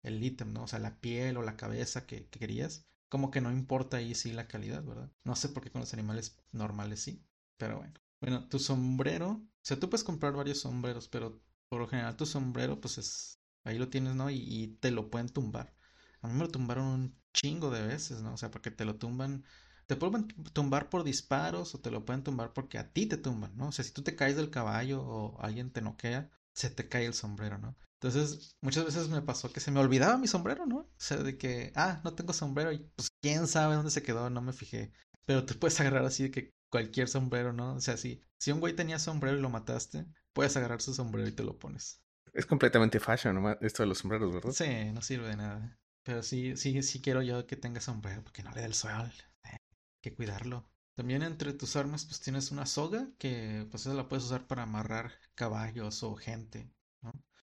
[0.04, 0.64] el, ítem, ¿no?
[0.64, 2.86] O sea, la piel o la cabeza que querías.
[3.10, 5.12] Como que no importa ahí sí la calidad, ¿verdad?
[5.24, 7.26] No sé por qué con los animales normales sí,
[7.58, 7.94] pero bueno.
[8.22, 12.26] Bueno, tu sombrero, o sea, tú puedes comprar varios sombreros, pero por lo general tu
[12.26, 14.30] sombrero, pues es, ahí lo tienes, ¿no?
[14.30, 15.74] Y, te lo pueden tumbar.
[16.22, 18.34] A mí me lo tumbaron un chingo de veces, ¿no?
[18.34, 19.44] O sea, porque te lo tumban
[19.90, 23.58] te pueden tumbar por disparos o te lo pueden tumbar porque a ti te tumban,
[23.58, 23.70] ¿no?
[23.70, 27.08] O sea, si tú te caes del caballo o alguien te noquea, se te cae
[27.08, 27.76] el sombrero, ¿no?
[28.02, 30.78] Entonces, muchas veces me pasó que se me olvidaba mi sombrero, ¿no?
[30.78, 34.30] O sea, de que, ah, no tengo sombrero y pues quién sabe dónde se quedó,
[34.30, 34.94] no me fijé.
[35.26, 37.76] Pero te puedes agarrar así de que cualquier sombrero, ¿no?
[37.76, 41.28] O sea, si, si un güey tenía sombrero y lo mataste, puedes agarrar su sombrero
[41.28, 42.02] y te lo pones.
[42.32, 43.52] Es completamente fashion, ¿no?
[43.60, 44.52] Esto de los sombreros, ¿verdad?
[44.52, 45.78] Sí, no sirve de nada.
[46.04, 49.12] Pero sí, sí, sí quiero yo que tenga sombrero porque no le da el sol.
[49.44, 49.58] Eh, hay
[50.02, 50.70] que cuidarlo.
[50.96, 54.64] También entre tus armas pues tienes una soga que pues esa la puedes usar para
[54.64, 56.72] amarrar caballos o gente.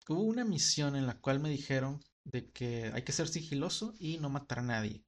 [0.07, 4.17] Hubo una misión en la cual me dijeron de que hay que ser sigiloso y
[4.17, 5.03] no matar a nadie.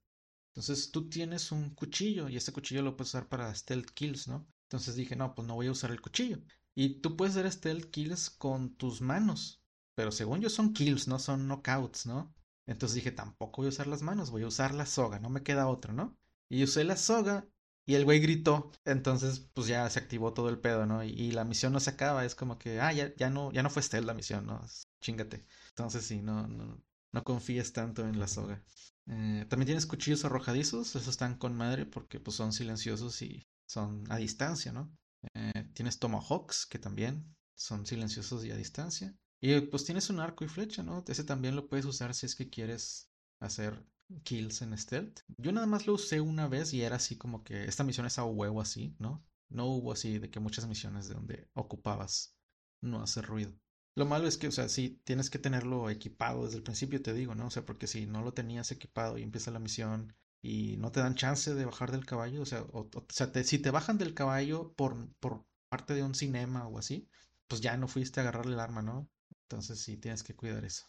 [0.52, 4.48] Entonces tú tienes un cuchillo y ese cuchillo lo puedes usar para stealth kills, ¿no?
[4.64, 6.40] Entonces dije, no, pues no voy a usar el cuchillo.
[6.76, 9.62] Y tú puedes hacer stealth kills con tus manos.
[9.96, 12.34] Pero según yo son kills, no son knockouts, ¿no?
[12.66, 15.44] Entonces dije, tampoco voy a usar las manos, voy a usar la soga, no me
[15.44, 16.18] queda otra, ¿no?
[16.50, 17.48] Y usé la soga
[17.86, 18.72] y el güey gritó.
[18.86, 21.04] Entonces, pues ya se activó todo el pedo, ¿no?
[21.04, 23.70] Y, la misión no se acaba, es como que, ah, ya, ya no, ya no
[23.70, 24.62] fue stealth la misión, ¿no?
[25.02, 25.46] Chingate.
[25.70, 26.82] Entonces sí, no, no,
[27.12, 28.64] no confíes tanto en la soga.
[29.08, 34.04] Eh, también tienes cuchillos arrojadizos, esos están con madre porque pues son silenciosos y son
[34.10, 34.92] a distancia, ¿no?
[35.34, 39.16] Eh, tienes tomahawks que también son silenciosos y a distancia.
[39.42, 41.04] Y pues tienes un arco y flecha, ¿no?
[41.08, 43.10] Ese también lo puedes usar si es que quieres
[43.40, 43.86] hacer
[44.24, 45.20] kills en stealth.
[45.38, 48.20] Yo nada más lo usé una vez y era así como que esta misión es
[48.20, 49.24] a huevo así, ¿no?
[49.50, 52.36] No hubo así de que muchas misiones de donde ocupabas
[52.82, 53.54] no hacer ruido.
[53.96, 57.14] Lo malo es que, o sea, sí, tienes que tenerlo equipado desde el principio, te
[57.14, 57.48] digo, ¿no?
[57.48, 61.00] O sea, porque si no lo tenías equipado y empieza la misión y no te
[61.00, 64.74] dan chance de bajar del caballo, o sea, o, sea si te bajan del caballo
[64.74, 67.08] por, por parte de un cinema o así,
[67.48, 69.10] pues ya no fuiste a agarrarle el arma, ¿no?
[69.44, 70.86] Entonces sí, tienes que cuidar eso.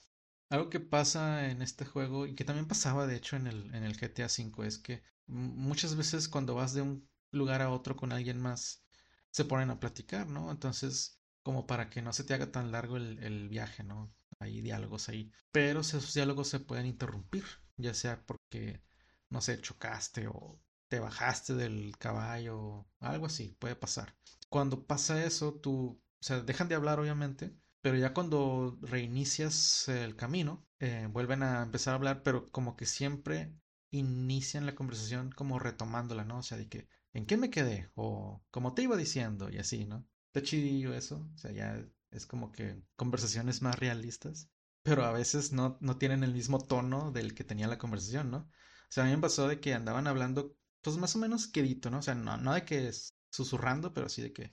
[0.49, 3.83] Algo que pasa en este juego y que también pasaba de hecho en el, en
[3.85, 8.13] el GTA V es que muchas veces cuando vas de un lugar a otro con
[8.13, 8.85] alguien más
[9.31, 10.51] se ponen a platicar, ¿no?
[10.51, 14.13] Entonces como para que no se te haga tan largo el, viaje, ¿no?
[14.41, 15.31] Hay diálogos ahí.
[15.53, 17.45] Pero esos diálogos se pueden interrumpir,
[17.77, 18.83] ya sea porque,
[19.31, 24.17] no sé, chocaste o te bajaste del caballo, algo así, puede pasar.
[24.49, 27.57] Cuando pasa eso, tú, o sea, dejan de hablar obviamente,
[27.87, 32.85] pero ya cuando reinicias el camino, eh, vuelven a empezar a hablar, pero como que
[32.85, 33.55] siempre
[33.93, 36.39] inician la conversación como retomándola, ¿no?
[36.39, 37.93] O sea, de que, ¿en qué me quedé?
[37.95, 40.05] O como te iba diciendo, y así, ¿no?
[40.35, 41.31] Está chidillo eso.
[41.33, 41.81] O sea, ya
[42.11, 44.51] es como que conversaciones más realistas.
[44.83, 48.39] Pero a veces no, no tienen el mismo tono del que tenía la conversación, ¿no?
[48.39, 51.89] O sea, a mí me pasó de que andaban hablando, pues más o menos quedito,
[51.89, 52.01] ¿no?
[52.01, 52.91] O sea, no, no de que
[53.31, 54.51] susurrando, pero así de que,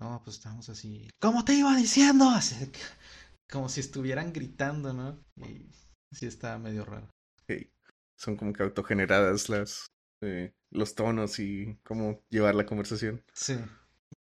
[0.00, 2.72] no, pues estamos así, como te iba diciendo, así
[3.50, 5.18] como si estuvieran gritando, ¿no?
[5.36, 5.70] Y
[6.12, 7.08] sí está medio raro.
[8.16, 9.86] Son como que autogeneradas las,
[10.20, 13.22] eh, los tonos y cómo llevar la conversación.
[13.32, 13.56] Sí.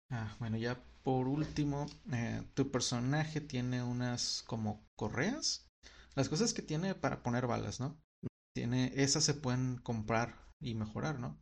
[0.10, 5.68] Ah, bueno, ya por último, eh, tu personaje tiene unas como correas.
[6.16, 8.02] Las cosas que tiene para poner balas, ¿no?
[8.56, 11.38] Tiene, esas se pueden comprar y mejorar, ¿no?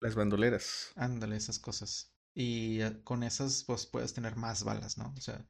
[0.00, 0.92] Las bandoleras.
[0.96, 2.11] Ándale, esas cosas.
[2.34, 5.12] Y eh, con esas, pues puedes tener más balas, ¿no?
[5.16, 5.46] O sea,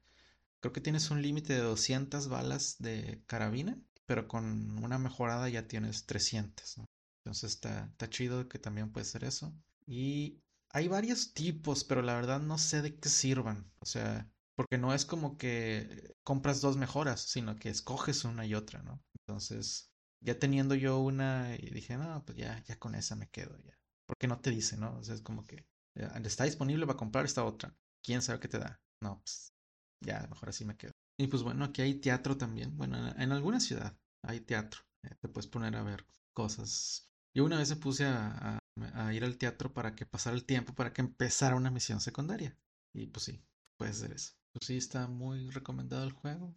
[0.60, 5.68] creo que tienes un límite de 200 balas de carabina, pero con una mejorada ya
[5.68, 6.86] tienes 300, ¿no?
[7.24, 9.54] Entonces está, está chido que también puede ser eso.
[9.86, 13.70] Y hay varios tipos, pero la verdad no sé de qué sirvan.
[13.78, 18.54] O sea, porque no es como que compras dos mejoras, sino que escoges una y
[18.54, 19.02] otra, ¿no?
[19.20, 23.56] Entonces, ya teniendo yo una, y dije, no, pues ya, ya con esa me quedo,
[23.64, 23.78] ya.
[24.06, 24.96] Porque no te dice, ¿no?
[24.98, 25.64] O sea, es como que
[25.94, 27.74] está disponible para comprar esta otra.
[28.02, 28.80] ¿Quién sabe qué te da?
[29.00, 29.52] No, pues
[30.00, 30.92] ya, mejor así me quedo.
[31.18, 32.76] Y pues bueno, aquí hay teatro también.
[32.76, 34.80] Bueno, en, alguna ciudad hay teatro.
[35.04, 37.10] Eh, te puedes poner a ver cosas.
[37.34, 38.58] Yo una vez me puse a,
[38.94, 42.56] a ir al teatro para que pasara el tiempo, para que empezara una misión secundaria.
[42.94, 43.44] Y pues sí,
[43.78, 44.32] puede ser eso.
[44.52, 46.54] Pues sí, está muy recomendado el juego.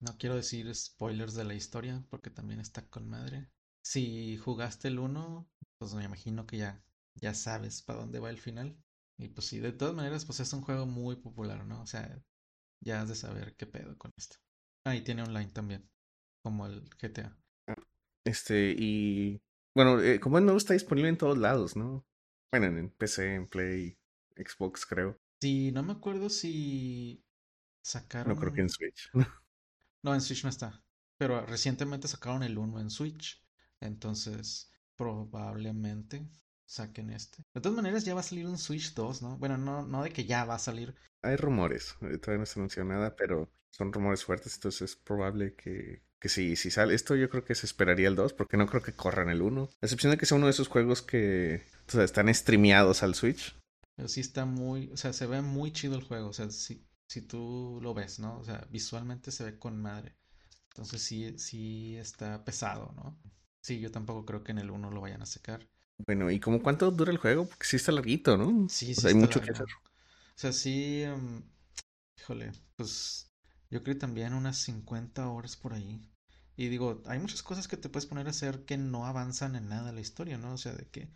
[0.00, 3.48] No quiero decir spoilers de la historia porque también está con madre.
[3.84, 5.48] Si jugaste el 1,
[5.78, 8.76] pues me imagino que ya, ya sabes para dónde va el final.
[9.18, 11.82] Y pues sí, de todas maneras, pues es un juego muy popular, ¿no?
[11.82, 12.20] O sea,
[12.80, 14.36] ya has de saber qué pedo con esto.
[14.84, 15.88] Ah, y tiene online también,
[16.42, 17.36] como el GTA.
[18.24, 19.40] Este, y
[19.74, 22.04] bueno, eh, como no está disponible en todos lados, ¿no?
[22.52, 23.98] Bueno, en PC, en Play,
[24.36, 25.18] Xbox, creo.
[25.40, 27.24] Sí, no me acuerdo si
[27.82, 28.34] sacaron.
[28.34, 29.10] No creo que en Switch.
[30.02, 30.84] no, en Switch no está.
[31.18, 33.42] Pero recientemente sacaron el 1 en Switch.
[33.80, 36.28] Entonces, probablemente
[36.66, 37.44] saquen este.
[37.54, 39.38] De todas maneras, ya va a salir un Switch 2, ¿no?
[39.38, 40.94] Bueno, no, no de que ya va a salir.
[41.22, 41.96] Hay rumores.
[42.02, 44.54] Eh, todavía no se anunció nada, pero son rumores fuertes.
[44.54, 48.14] Entonces es probable que que si, si sale esto, yo creo que se esperaría el
[48.14, 49.62] 2, porque no creo que corran el 1.
[49.64, 53.16] A excepción de que sea uno de esos juegos que o sea, están streameados al
[53.16, 53.58] Switch.
[53.96, 56.86] Pero sí está muy, o sea, se ve muy chido el juego, o sea, si,
[57.08, 58.38] si tú lo ves, ¿no?
[58.38, 60.16] O sea, visualmente se ve con madre.
[60.70, 63.20] Entonces sí, sí está pesado, ¿no?
[63.60, 65.68] Sí, yo tampoco creo que en el 1 lo vayan a sacar.
[66.06, 67.46] Bueno, ¿y como cuánto dura el juego?
[67.46, 68.68] Porque sí está larguito, ¿no?
[68.68, 69.66] Sí, O sí sea, hay mucho que hacer.
[70.36, 71.42] O sea, sí, em,
[72.18, 73.30] híjole, pues
[73.70, 76.00] yo creo que también unas 50 horas por ahí.
[76.56, 79.68] Y digo, hay muchas cosas que te puedes poner a hacer que no avanzan en
[79.68, 80.54] nada la historia, ¿no?
[80.54, 81.10] O sea, de que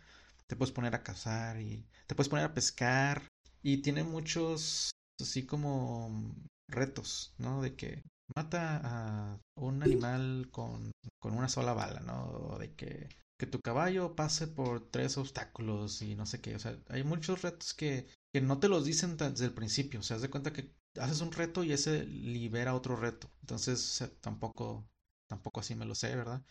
[0.47, 3.27] te puedes poner a cazar y te puedes poner a pescar.
[3.63, 6.35] Y tiene muchos, así como
[6.69, 7.61] retos, ¿no?
[7.61, 8.03] De que
[8.35, 12.25] mata a un animal con, con una sola bala, ¿no?
[12.31, 16.55] O de que, que tu caballo pase por tres obstáculos y no sé qué.
[16.55, 19.99] O sea, hay muchos retos que, que no te los dicen desde el principio.
[19.99, 23.31] O sea, haz de cuenta que haces un reto y ese libera otro reto.
[23.41, 24.87] Entonces, o sea, tampoco,
[25.27, 26.43] tampoco así me lo sé, ¿verdad?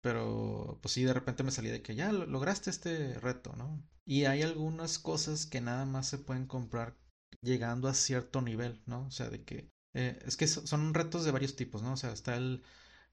[0.00, 3.82] Pero, pues sí, de repente me salí de que ya lo- lograste este reto, ¿no?
[4.04, 6.96] Y hay algunas cosas que nada más se pueden comprar
[7.42, 9.06] llegando a cierto nivel, ¿no?
[9.06, 11.92] O sea, de que eh, es que so- son retos de varios tipos, ¿no?
[11.94, 12.62] O sea, está el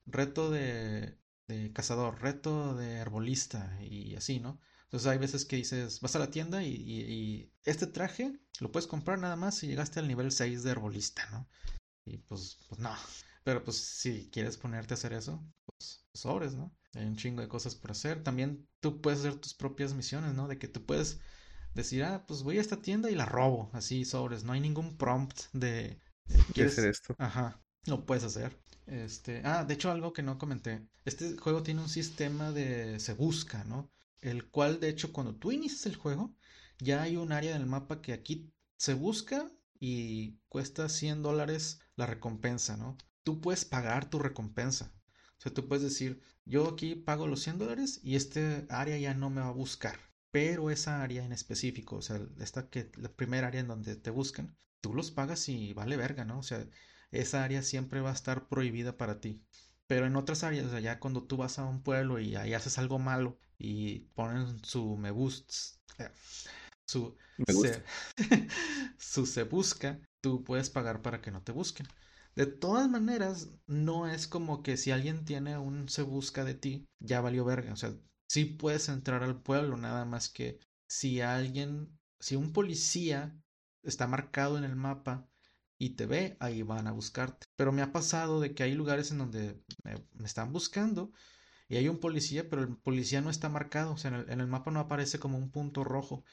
[0.06, 1.18] reto de,
[1.52, 4.60] de cazador, reto de arbolista y así, ¿no?
[4.84, 8.70] Entonces hay veces que dices, vas a la tienda y, y- y este traje lo
[8.72, 11.48] puedes comprar nada más si llegaste al nivel 6 de arbolista, ¿no?
[12.04, 12.94] Y pues, pues no.
[13.44, 16.72] Pero pues si quieres ponerte a hacer eso, pues sobres, ¿no?
[16.94, 18.22] Hay un chingo de cosas por hacer.
[18.22, 20.48] También tú puedes hacer tus propias misiones, ¿no?
[20.48, 21.20] De que tú puedes
[21.74, 24.44] decir, ah, pues voy a esta tienda y la robo, así sobres.
[24.44, 26.00] No hay ningún prompt de...
[26.54, 26.78] ¿Quieres ¿Quieres?
[26.78, 27.16] hacer esto?
[27.18, 28.56] Ajá, lo puedes hacer.
[28.92, 30.86] Este, ah, de hecho algo que no comenté.
[31.06, 33.90] Este juego tiene un sistema de se busca, ¿no?
[34.20, 36.36] El cual, de hecho, cuando tú inicias el juego,
[36.78, 42.04] ya hay un área del mapa que aquí se busca y cuesta 100 dólares la
[42.06, 42.98] recompensa, ¿no?
[43.22, 44.92] Tú puedes pagar tu recompensa.
[45.38, 49.14] O sea, tú puedes decir, yo aquí pago los 100 dólares y este área ya
[49.14, 49.98] no me va a buscar.
[50.30, 54.10] Pero esa área en específico, o sea, esta que la primera área en donde te
[54.10, 56.38] buscan, tú los pagas y vale verga, ¿no?
[56.38, 56.66] O sea,
[57.12, 59.42] esa área siempre va a estar prohibida para ti.
[59.86, 62.98] Pero en otras áreas, ya cuando tú vas a un pueblo y ahí haces algo
[62.98, 65.54] malo y ponen su me gusta,
[66.86, 67.78] su Me gusta.
[67.78, 67.84] se,
[68.98, 71.86] su se busca, tú puedes pagar para que no te busquen.
[72.34, 76.88] De todas maneras, no es como que si alguien tiene un se busca de ti,
[76.98, 77.72] ya valió verga.
[77.72, 77.92] O sea,
[78.28, 80.58] sí puedes entrar al pueblo, nada más que
[80.88, 83.36] si alguien, si un policía
[83.82, 85.28] está marcado en el mapa
[85.82, 87.48] y te ve, ahí van a buscarte.
[87.56, 91.10] Pero me ha pasado de que hay lugares en donde me, están buscando
[91.68, 94.70] y hay un policía, pero el policía no está marcado, o sea, en el, mapa
[94.70, 96.24] no aparece como un punto rojo.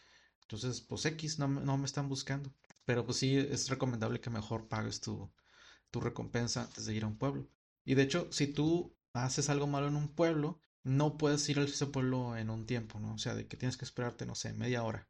[0.43, 2.53] Entonces, pues X, no, no me están buscando.
[2.85, 5.31] Pero pues sí, es recomendable que mejor pagues tu,
[5.89, 7.49] tu recompensa antes de ir a un pueblo.
[7.85, 11.63] Y de hecho, si tú haces algo malo en un pueblo, no puedes ir a
[11.63, 13.15] ese pueblo en un tiempo, ¿no?
[13.15, 15.07] O sea, de que tienes que esperarte, no sé, media hora.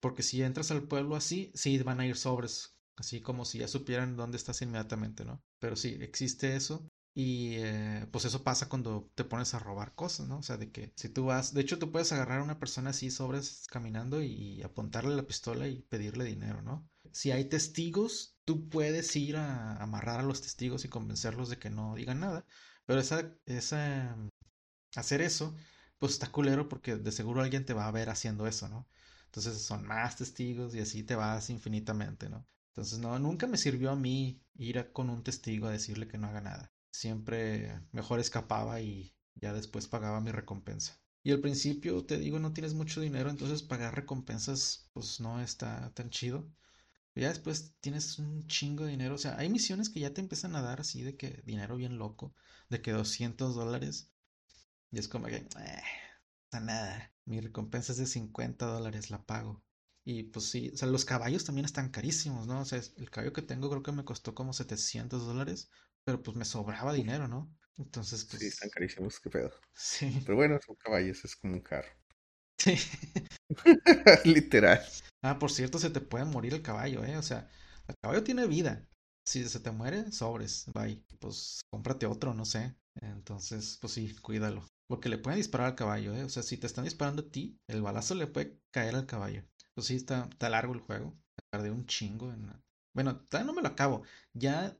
[0.00, 3.68] Porque si entras al pueblo así, sí van a ir sobres, así como si ya
[3.68, 5.42] supieran dónde estás inmediatamente, ¿no?
[5.58, 6.88] Pero sí, existe eso.
[7.14, 10.38] Y eh, pues eso pasa cuando te pones a robar cosas, ¿no?
[10.38, 12.90] O sea, de que si tú vas, de hecho tú puedes agarrar a una persona
[12.90, 16.88] así sobres caminando y apuntarle la pistola y pedirle dinero, ¿no?
[17.12, 21.70] Si hay testigos, tú puedes ir a amarrar a los testigos y convencerlos de que
[21.70, 22.46] no digan nada.
[22.86, 24.16] Pero esa, esa,
[24.94, 25.54] hacer eso,
[25.98, 28.88] pues está culero porque de seguro alguien te va a ver haciendo eso, ¿no?
[29.26, 32.46] Entonces son más testigos y así te vas infinitamente, ¿no?
[32.80, 36.28] Entonces no, nunca me sirvió a mí ir con un testigo a decirle que no
[36.28, 36.72] haga nada.
[36.90, 40.98] Siempre mejor escapaba y ya después pagaba mi recompensa.
[41.22, 45.92] Y al principio, te digo, no tienes mucho dinero, entonces pagar recompensas pues no está
[45.92, 46.50] tan chido.
[47.14, 49.16] Ya después tienes un chingo de dinero.
[49.16, 51.98] O sea, hay misiones que ya te empiezan a dar así de que dinero bien
[51.98, 52.34] loco,
[52.70, 54.10] de que 200 dólares.
[54.90, 55.82] Y es como que, eh,
[56.52, 57.12] nada.
[57.26, 59.62] Mi recompensa es de 50 dólares, la pago.
[60.04, 62.60] Y pues sí, o sea, los caballos también están carísimos, ¿no?
[62.60, 65.70] O sea, el caballo que tengo creo que me costó como 700 dólares,
[66.04, 67.54] pero pues me sobraba dinero, ¿no?
[67.78, 69.52] Entonces, Sí, están pues, carísimos, qué pedo.
[69.74, 71.90] sí, Pero bueno, son caballos, es como un carro.
[72.58, 72.76] sí.
[74.24, 74.80] Literal.
[75.22, 77.16] Ah, por cierto, se te puede morir el caballo, ¿eh?
[77.16, 77.48] O sea,
[77.88, 78.86] el caballo tiene vida.
[79.24, 81.02] Si se te muere, sobres, bye.
[81.18, 82.74] Pues cómprate otro, no sé.
[83.00, 84.66] Entonces, pues sí, cuídalo.
[84.88, 86.24] Porque le pueden disparar al caballo, ¿eh?
[86.24, 89.44] O sea, si te están disparando a ti, el balazo le puede caer al caballo.
[89.74, 91.12] Pues sí, está, está largo el juego.
[91.12, 92.52] Me tardé un chingo en...
[92.94, 94.02] Bueno, todavía no me lo acabo.
[94.32, 94.76] Ya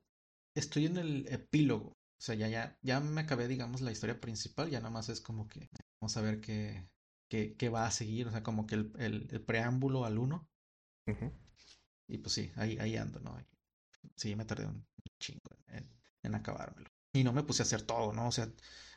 [0.55, 1.91] estoy en el epílogo.
[1.91, 4.71] O sea, ya, ya, ya me acabé, digamos, la historia principal.
[4.71, 5.71] Ya nada más es como que
[6.01, 6.89] vamos a ver qué,
[7.29, 8.29] qué, qué va a seguir.
[8.29, 10.49] O sea, como que el, el, el preámbulo al uno.
[12.09, 13.37] Y pues sí, ahí, ahí ando, ¿no?
[14.17, 14.87] Sí, me tardé un
[15.21, 15.91] chingo en,
[16.23, 16.91] en acabármelo.
[17.15, 18.29] y no me puse a hacer todo, ¿no?
[18.29, 18.53] O sea,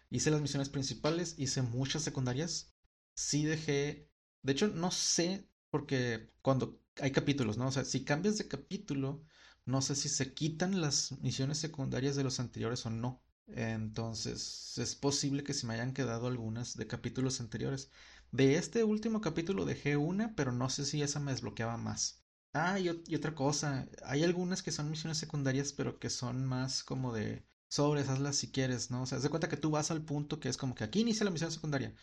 [0.09, 2.73] hice las misiones principales, hice muchas secundarias,
[3.15, 4.09] sí dejé,
[4.43, 7.65] de hecho no sé, porque cuando hay capítulos, ¿no?
[7.67, 9.23] O sea, si cambias de capítulo,
[9.65, 13.23] no sé si se quitan las misiones secundarias de los anteriores o no.
[13.47, 17.89] Entonces, es posible que se me hayan quedado algunas de capítulos anteriores.
[18.31, 22.23] De este último capítulo dejé una, pero no sé si esa me desbloqueaba más.
[22.53, 27.13] Ah, y, otra cosa, hay algunas que son misiones secundarias, pero que son más como
[27.15, 29.01] de sobres, hazlas si quieres, ¿no?
[29.01, 31.25] O sea, de cuenta que tú vas al punto que es como que aquí inicia
[31.25, 31.95] la misión secundaria.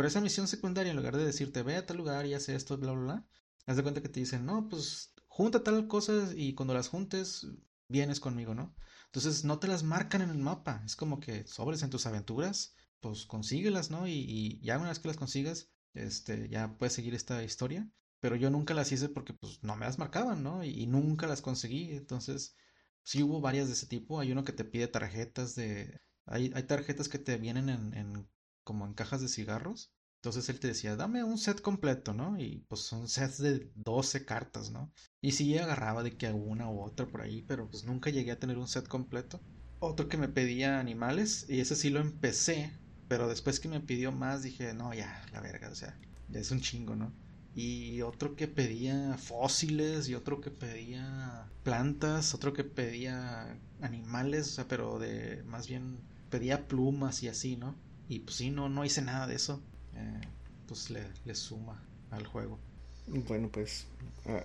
[0.00, 2.78] Pero esa misión secundaria, en lugar de decirte ve a tal lugar y haz esto,
[2.78, 3.26] bla, bla, bla,
[3.66, 7.46] haz de cuenta que te dicen, no, pues junta tal cosa y cuando las juntes,
[7.86, 8.74] vienes conmigo, ¿no?
[9.04, 12.74] Entonces no te las marcan en el mapa, es como que sobres en tus aventuras,
[13.00, 14.08] pues consíguelas, ¿no?
[14.08, 17.86] Y, ya una vez que las consigas, este, ya puedes seguir esta historia
[18.20, 20.64] pero yo nunca las hice porque pues no me las marcaban, ¿no?
[20.64, 22.56] Y, nunca las conseguí, entonces
[23.02, 26.62] sí hubo varias de ese tipo, hay uno que te pide tarjetas de, hay, hay
[26.62, 28.28] tarjetas que te vienen en, en,
[28.70, 32.38] como en cajas de cigarros, entonces él te decía, dame un set completo, ¿no?
[32.38, 34.92] Y pues son sets de 12 cartas, ¿no?
[35.20, 38.38] Y sí agarraba de que una u otra por ahí, pero pues nunca llegué a
[38.38, 39.40] tener un set completo.
[39.80, 42.70] Otro que me pedía animales, y ese sí lo empecé,
[43.08, 45.98] pero después que me pidió más dije, no, ya, la verga, o sea,
[46.28, 47.12] ya es un chingo, ¿no?
[47.54, 54.50] y otro que pedía fósiles y otro que pedía plantas, otro que pedía animales, o
[54.52, 55.98] sea, pero de más bien
[56.28, 57.74] pedía plumas y así, ¿no?
[58.10, 59.62] Y pues sí, no, no hice nada de eso.
[59.94, 60.20] Eh,
[60.68, 62.58] pues le, le, suma al juego.
[63.06, 63.86] Bueno, pues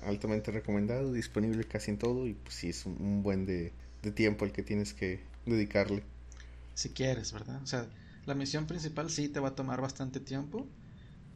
[0.03, 4.45] altamente recomendado, disponible casi en todo y pues sí es un buen de, de tiempo
[4.45, 6.03] el que tienes que dedicarle.
[6.73, 7.61] Si quieres, ¿verdad?
[7.61, 7.85] O sea,
[8.25, 10.65] la misión principal sí te va a tomar bastante tiempo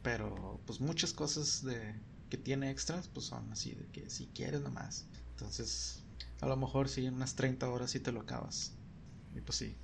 [0.02, 1.94] pero pues muchas cosas de
[2.28, 5.06] que tiene extras pues son así de que si quieres nomás.
[5.32, 6.02] Entonces,
[6.40, 8.72] a lo mejor si en unas 30 horas sí te lo acabas.
[9.34, 9.76] Y pues sí,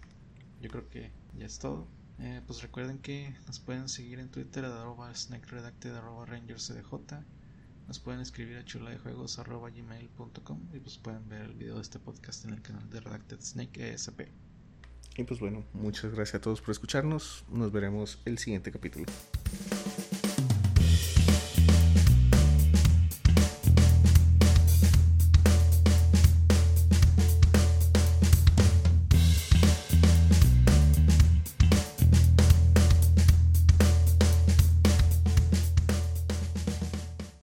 [0.61, 1.87] yo creo que ya es todo.
[2.19, 6.95] Eh, pues recuerden que nos pueden seguir en Twitter arroba snakeredacted arroba rangerscdj.
[7.87, 11.99] Nos pueden escribir a chuladejuegos arroba gmail.com y pues pueden ver el video de este
[11.99, 14.23] podcast en el canal de Redacted Snake ESP.
[15.17, 17.45] Y pues bueno, muchas gracias a todos por escucharnos.
[17.49, 19.07] Nos veremos el siguiente capítulo.